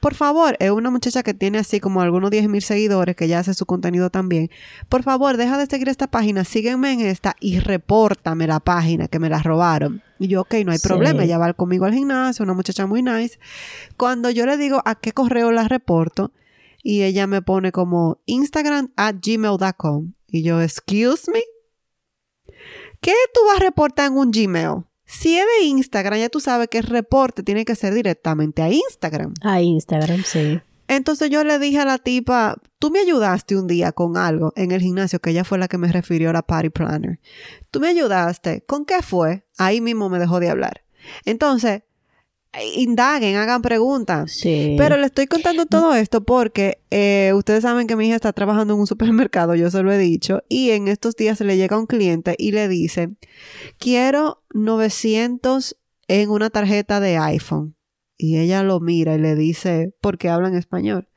[0.00, 3.40] por favor, es una muchacha que tiene así como algunos 10 mil seguidores, que ya
[3.40, 4.50] hace su contenido también.
[4.88, 9.18] Por favor, deja de seguir esta página, sígueme en esta y repórtame la página que
[9.18, 10.02] me la robaron.
[10.18, 10.88] Y yo, ok, no hay Sí.
[10.88, 13.38] problema, ella va conmigo al gimnasio, una muchacha muy nice.
[13.98, 16.32] Cuando yo le digo a qué correo la reporto,
[16.88, 20.12] y ella me pone como Instagram at gmail.com.
[20.28, 21.42] Y yo, excuse me.
[23.00, 24.84] ¿Qué tú vas a reportar en un Gmail?
[25.04, 28.70] Si es de Instagram, ya tú sabes que el reporte tiene que ser directamente a
[28.70, 29.34] Instagram.
[29.42, 30.60] A Instagram, sí.
[30.86, 34.70] Entonces yo le dije a la tipa, tú me ayudaste un día con algo en
[34.70, 37.18] el gimnasio, que ella fue la que me refirió a la party planner.
[37.72, 38.64] Tú me ayudaste.
[38.64, 39.44] ¿Con qué fue?
[39.58, 40.84] Ahí mismo me dejó de hablar.
[41.24, 41.82] Entonces,
[42.76, 44.32] indaguen, hagan preguntas.
[44.32, 44.74] Sí.
[44.78, 48.74] Pero le estoy contando todo esto porque eh, ustedes saben que mi hija está trabajando
[48.74, 51.86] en un supermercado, yo se lo he dicho, y en estos días le llega un
[51.86, 53.10] cliente y le dice,
[53.78, 55.76] quiero 900
[56.08, 57.74] en una tarjeta de iPhone.
[58.18, 61.08] Y ella lo mira y le dice, porque habla en español,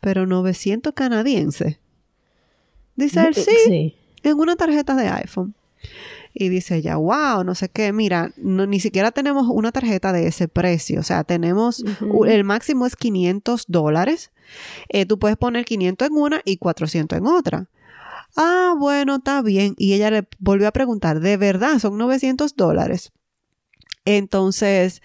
[0.00, 1.80] pero 900 canadiense.
[2.94, 3.94] Dice él, sí, Sí.
[4.22, 5.54] en una tarjeta de iPhone.
[6.32, 10.28] Y dice ella, wow, no sé qué, mira, no, ni siquiera tenemos una tarjeta de
[10.28, 11.84] ese precio, o sea, tenemos,
[12.26, 14.30] el máximo es 500 dólares,
[14.88, 17.68] Eh, tú puedes poner 500 en una y 400 en otra.
[18.36, 19.74] Ah, bueno, está bien.
[19.76, 23.12] Y ella le volvió a preguntar, ¿de verdad son 900 dólares?
[24.04, 25.02] Entonces,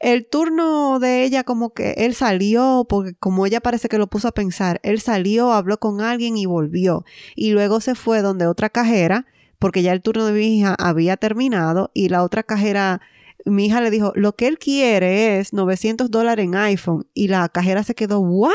[0.00, 4.28] el turno de ella como que él salió, porque como ella parece que lo puso
[4.28, 7.04] a pensar, él salió, habló con alguien y volvió.
[7.36, 9.26] Y luego se fue donde otra cajera,
[9.58, 13.00] porque ya el turno de mi hija había terminado y la otra cajera,
[13.44, 17.06] mi hija le dijo, lo que él quiere es 900 dólares en iPhone.
[17.14, 18.52] Y la cajera se quedó, ¿what?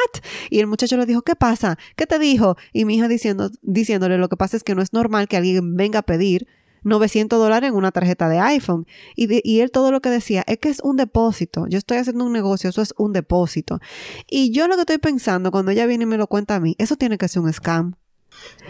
[0.50, 1.78] Y el muchacho le dijo, ¿qué pasa?
[1.96, 2.56] ¿Qué te dijo?
[2.72, 5.76] Y mi hija diciendo, diciéndole, lo que pasa es que no es normal que alguien
[5.76, 6.48] venga a pedir
[6.84, 8.86] 900 dólares en una tarjeta de iPhone.
[9.16, 11.66] Y, y él todo lo que decía es que es un depósito.
[11.68, 13.80] Yo estoy haciendo un negocio, eso es un depósito.
[14.30, 16.76] Y yo lo que estoy pensando cuando ella viene y me lo cuenta a mí,
[16.78, 17.96] eso tiene que ser un scam.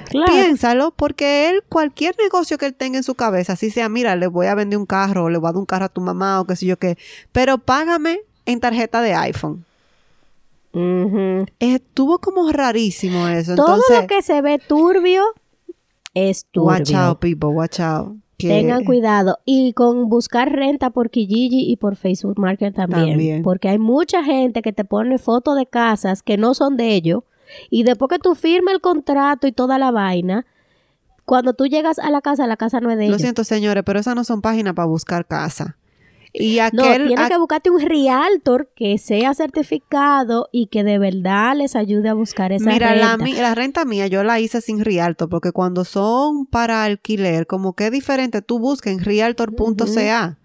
[0.10, 0.32] Claro.
[0.32, 4.28] Piénsalo, porque él, cualquier negocio que él tenga en su cabeza, así sea, mira, le
[4.28, 6.40] voy a vender un carro, o le voy a dar un carro a tu mamá,
[6.42, 6.98] o qué sé yo qué,
[7.32, 9.66] pero págame en tarjeta de iPhone.
[10.74, 11.46] Ujú.
[11.60, 13.56] Estuvo como rarísimo eso.
[13.56, 15.22] Todo Entonces, lo que se ve turbio
[16.16, 16.68] es turbio.
[16.72, 18.16] watch out, people, watch out.
[18.38, 19.38] Que- Tengan cuidado.
[19.46, 23.10] Y con buscar renta por Kijiji y por Facebook Market también.
[23.10, 23.44] También.
[23.44, 27.24] Porque hay mucha gente que te pone fotos de casas que no son de ellos.
[27.70, 30.46] Y después que tú firmes el contrato y toda la vaina,
[31.26, 33.22] cuando tú llegas a la casa, la casa no es de Lo ellos.
[33.22, 35.78] siento, señores, pero esas no son páginas para buscar casa.
[36.36, 41.56] Y No, tienes a- que buscarte un realtor que sea certificado y que de verdad
[41.56, 43.18] les ayude a buscar esa mira, renta.
[43.24, 47.74] mi- la renta mía yo la hice sin Rialto, porque cuando son para alquiler, como
[47.74, 50.38] que es diferente, tú busca en realtor.ca.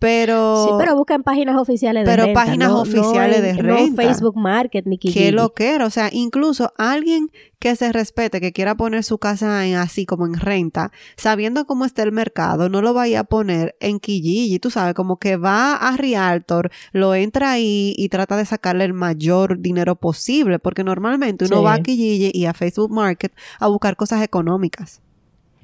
[0.00, 2.40] Pero, Sí, pero busca en páginas oficiales de Pero renta.
[2.44, 3.90] páginas no- oficiales no de en- renta.
[3.90, 5.86] No Facebook Market ni qué lo que era.
[5.86, 10.26] O sea, incluso alguien que se respete, que quiera poner su casa en, así como
[10.26, 14.60] en renta, sabiendo cómo está el mercado, no lo vaya a poner en Kijiji.
[14.60, 18.92] Tú sabes, como que va a Realtor, lo entra ahí y trata de sacarle el
[18.94, 21.64] mayor dinero posible, porque normalmente uno Sí.
[21.64, 25.00] va a Kijiji y a Facebook Market a buscar cosas económicas.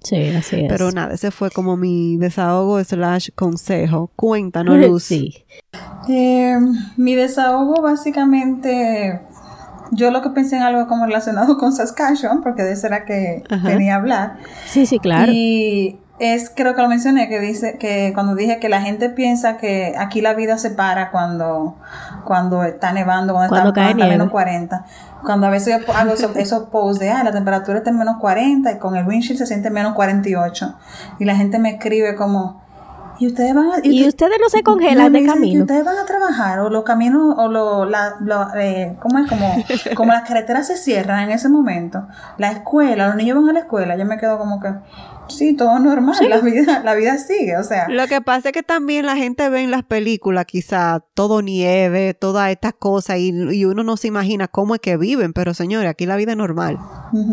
[0.05, 0.67] Sí, así es.
[0.69, 4.11] Pero nada, ese fue como mi desahogo slash consejo.
[4.15, 5.05] Cuéntanos, Luz.
[5.05, 5.45] Sí.
[6.09, 6.57] Eh,
[6.97, 9.21] mi desahogo básicamente,
[9.93, 13.43] yo lo que pensé en algo como relacionado con Saskatchewan, porque de eso era que
[13.49, 13.67] Ajá.
[13.69, 14.37] venía a hablar.
[14.67, 15.33] Sí, sí, claro.
[15.35, 19.57] Y es, creo que lo mencioné, que dice que cuando dije que la gente piensa
[19.57, 21.75] que aquí la vida se para cuando,
[22.25, 24.85] cuando está nevando, cuando, Cuando está, cuando menos 40.
[25.25, 28.19] Cuando a veces yo hago esos, esos posts de, ah, la temperatura está en menos
[28.21, 30.75] 40 y con el windshield se siente menos 48.
[31.19, 32.62] Y la gente me escribe como,
[33.19, 35.62] ¿y ustedes van a, Y usted- ustedes no se congelan de camino.
[35.62, 39.29] ustedes van a trabajar o los caminos o lo, la, lo- eh, ¿cómo es?
[39.29, 39.57] Como,
[39.97, 42.07] como las carreteras se cierran en ese momento.
[42.39, 43.97] La escuela, los niños van a la escuela.
[43.97, 44.73] Yo me quedo como que,
[45.29, 46.16] sí, todo normal.
[46.29, 47.89] La vida, la vida sigue, o sea.
[47.89, 52.14] Lo que pasa es que también la gente ve en las películas quizá todo nieve,
[52.14, 55.89] todas estas cosas y, y uno no se imagina cómo es que viven, pero señores,
[55.91, 56.79] aquí la vida es normal.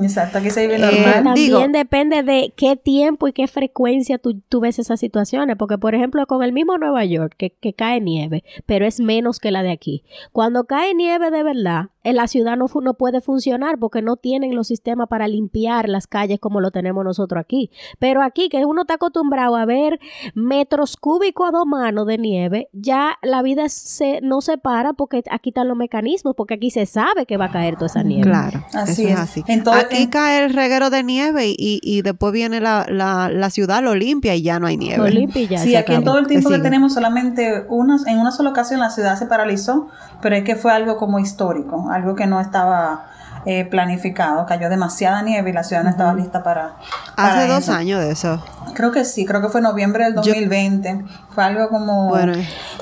[0.04, 1.24] Exacto, aquí se vive Eh, normal.
[1.24, 5.78] También digo- depende de qué tiempo y qué frecuencia tú, tú ves esas situaciones, porque
[5.78, 9.52] por ejemplo con el mismo Nueva York, que, que cae nieve, pero es menos que
[9.52, 10.04] la de aquí.
[10.32, 14.56] Cuando cae nieve de verdad, en la ciudad no, no puede funcionar porque no tienen
[14.56, 17.70] los sistemas para limpiar las calles como lo tenemos nosotros aquí.
[18.00, 20.00] Pero aquí, que uno está acostumbrado a ver
[20.36, 25.24] metros cúbicos a dos manos de nieve, ya la vida se, no se para porque
[25.32, 28.24] aquí están los mecanismos, porque aquí se sabe que va a caer toda esa nieve.
[28.30, 29.20] Claro, Así eso es, es.
[29.20, 29.44] así.
[29.48, 33.50] Entonces, Aquí cae el reguero de nieve y, y, y después viene la, la, la
[33.50, 35.02] ciudad, lo limpia y ya no hay nieve.
[35.04, 38.20] Olimpia y ya Sí, se aquí en todo el tiempo Que tenemos solamente unas, en
[38.20, 39.88] una sola ocasión la ciudad se paralizó,
[40.22, 43.08] pero es que fue algo como histórico, algo que no estaba
[43.46, 46.76] eh, planificado, cayó demasiada nieve y la ciudad no estaba lista para,
[47.16, 47.74] Hace para dos eso.
[47.74, 48.44] años de eso.
[48.74, 52.34] Creo que sí, creo que fue noviembre del 2020, fue algo como Bueno.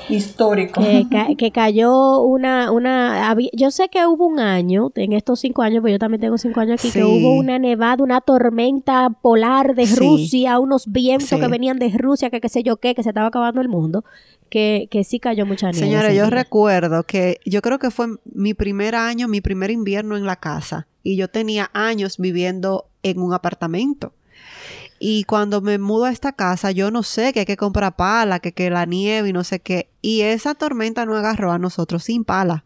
[0.10, 0.82] histórico.
[0.82, 5.40] que, ca- que cayó una, una, había- yo sé que hubo un año, en estos
[5.40, 9.10] cinco años, pues yo también tengo cinco años aquí, que hubo una nevada, una tormenta
[9.22, 9.96] polar de Sí.
[9.96, 11.40] Rusia, unos vientos Sí.
[11.40, 14.04] que venían de Rusia, que qué sé yo qué, que se estaba acabando el mundo,
[14.50, 15.86] que, que sí cayó mucha nieve.
[15.86, 16.30] Señores, ese yo día.
[16.32, 20.88] recuerdo que yo creo que fue mi primer año, mi primer invierno en la casa
[21.04, 24.14] y yo tenía años viviendo en un apartamento.
[25.00, 28.40] Y cuando me mudo a esta casa, yo no sé que hay que comprar pala,
[28.40, 29.88] que, que la nieve y no sé qué.
[30.02, 32.66] Y esa tormenta nos agarró a nosotros sin pala.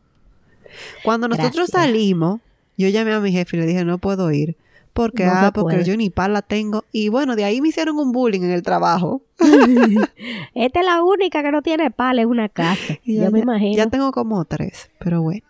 [1.03, 1.83] Cuando nosotros Gracias.
[1.83, 2.41] salimos,
[2.75, 4.55] yo llamé a mi jefe y le dije, no puedo ir.
[4.93, 5.85] Porque, No ah, porque puede.
[5.85, 6.83] yo ni pala tengo.
[6.91, 9.23] Y bueno, de ahí me hicieron un bullying en el trabajo.
[10.53, 12.93] Esta es la única que no tiene pala en una casa.
[13.03, 13.75] Y yo ya- me imagino.
[13.77, 15.41] Ya tengo como tres, pero bueno.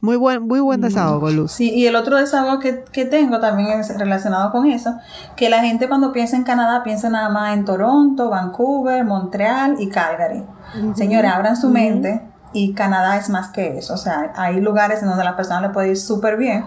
[0.00, 1.52] Muy buen, muy buen desahogo, Luz.
[1.52, 4.96] Sí, y el otro desahogo que, que tengo también es relacionado con eso,
[5.36, 9.88] que la gente cuando piensa en Canadá piensa nada más en Toronto, Vancouver, Montreal y
[9.88, 10.42] Calgary.
[10.96, 12.20] Señores, abran su mente
[12.52, 13.94] y Canadá es más que eso.
[13.94, 16.64] O sea, hay lugares en donde la persona le puede ir súper bien,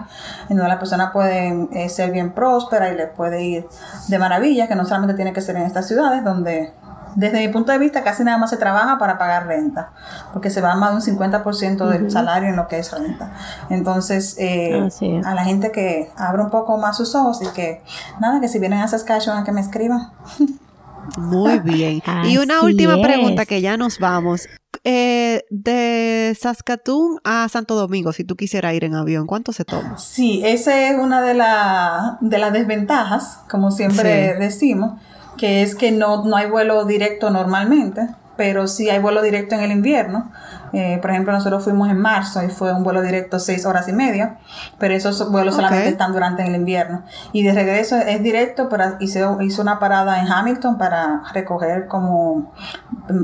[0.48, 3.66] en donde la persona puede eh, ser bien próspera y le puede ir
[4.08, 6.72] de maravilla, que no solamente tiene que ser en estas ciudades donde...
[7.14, 9.90] Desde mi punto de vista, casi nada más se trabaja para pagar renta,
[10.34, 13.32] porque se va más de un 50% del salario en lo que es renta.
[13.70, 15.00] Entonces, eh, es.
[15.24, 17.82] a la gente que abra un poco más sus ojos y que,
[18.20, 20.10] nada, que si vienen a Saskatchewan, que me escriban.
[21.16, 22.02] Muy bien.
[22.24, 24.46] y una última pregunta que ya nos vamos.
[24.88, 29.98] Eh, de Saskatoon a Santo Domingo, si tú quisieras ir en avión, ¿cuánto se toma?
[29.98, 34.38] Sí, esa es una de, la- de las desventajas, como siempre Sí.
[34.38, 34.92] decimos,
[35.36, 38.06] que es que no, no hay vuelo directo normalmente,
[38.36, 40.30] pero sí hay vuelo directo en el invierno.
[40.78, 43.94] Eh, por ejemplo, nosotros fuimos en marzo y fue un vuelo directo seis horas y
[43.94, 44.36] media,
[44.78, 47.02] pero esos vuelos solamente están durante el invierno.
[47.32, 52.52] Y de regreso es directo, pero hizo, hizo una parada en Hamilton para recoger como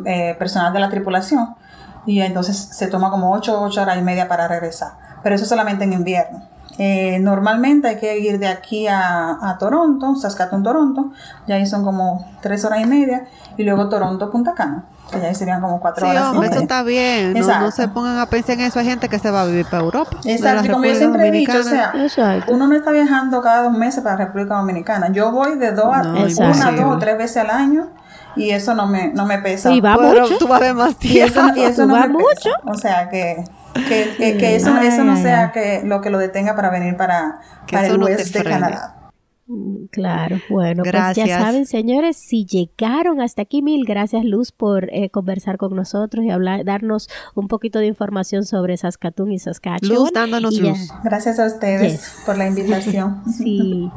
[0.06, 1.54] eh, personal de la tripulación.
[2.06, 4.92] Y entonces se toma como ocho, ocho horas y media para regresar.
[5.22, 6.44] Pero eso solamente en invierno.
[6.78, 11.12] Eh, normalmente hay que ir de aquí a, a Toronto, Saskatoon, Toronto.
[11.46, 13.26] Ya ahí son como tres horas y media.
[13.58, 14.86] Y luego Toronto, Punta Cana.
[15.10, 17.34] Que ya ahí serían como cuatro Sí, horas y hombre, eso está bien.
[17.34, 18.78] No, no se pongan a pensar en eso.
[18.78, 20.16] Hay gente que se va a vivir para Europa.
[20.22, 21.92] de la Exacto, y como yo siempre he dicho, o Dominicana.
[21.92, 22.52] sea, Exacto.
[22.52, 25.10] uno no está viajando cada dos meses para República Dominicana.
[25.12, 26.76] Yo voy de dos a No, una, imposible.
[26.82, 27.90] dos o tres veces al año
[28.36, 29.70] y eso no me, no me pesa.
[29.70, 30.38] Y va Pero mucho.
[30.38, 31.40] tú vas a ver más Y tiempo.
[31.40, 32.24] eso, y eso no Va me mucho.
[32.34, 32.60] pesa.
[32.64, 33.44] O sea, que,
[33.74, 35.50] que, que, que eso, Ay, eso no ay, sea ay.
[35.52, 38.44] que lo que lo detenga para venir para, Que para el no te oeste de
[38.44, 38.60] frene.
[38.60, 38.94] Canadá.
[39.52, 41.28] Mm, Claro, bueno, pues Gracias.
[41.28, 46.24] ya saben, señores, si llegaron hasta aquí, mil gracias, Luz, por eh, conversar con nosotros
[46.24, 49.94] y hablar, darnos un poquito de información sobre Saskatoon y Saskatchewan.
[49.98, 50.88] Luz dándonos Y ya- luz.
[51.04, 52.22] Gracias a ustedes Yes.
[52.24, 53.22] por la invitación.
[53.32, 53.90] Sí,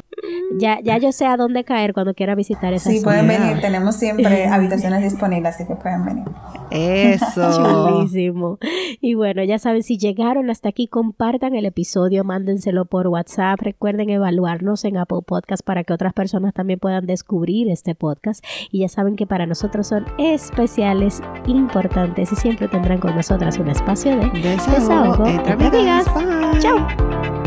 [0.58, 3.04] ya, ya yo sé a dónde caer cuando quiera visitar esa Sí, zona.
[3.22, 3.60] pueden venir.
[3.60, 6.24] Tenemos siempre habitaciones disponibles, así que pueden venir.
[6.70, 7.96] Eso.
[8.00, 8.58] Chulísimo.
[9.00, 13.60] Y bueno, ya saben, si llegaron hasta aquí, compartan el episodio, mándenselo por WhatsApp.
[13.60, 18.44] Recuerden evaluarnos en Apple Podcast para que otras personas también puedan descubrir este podcast.
[18.70, 23.68] Y ya saben que para nosotros son especiales, importantes y siempre tendrán con nosotras un
[23.68, 26.06] espacio de Desahogo Desahogo entre amigas.
[26.14, 26.60] Bye.
[26.60, 27.45] chao.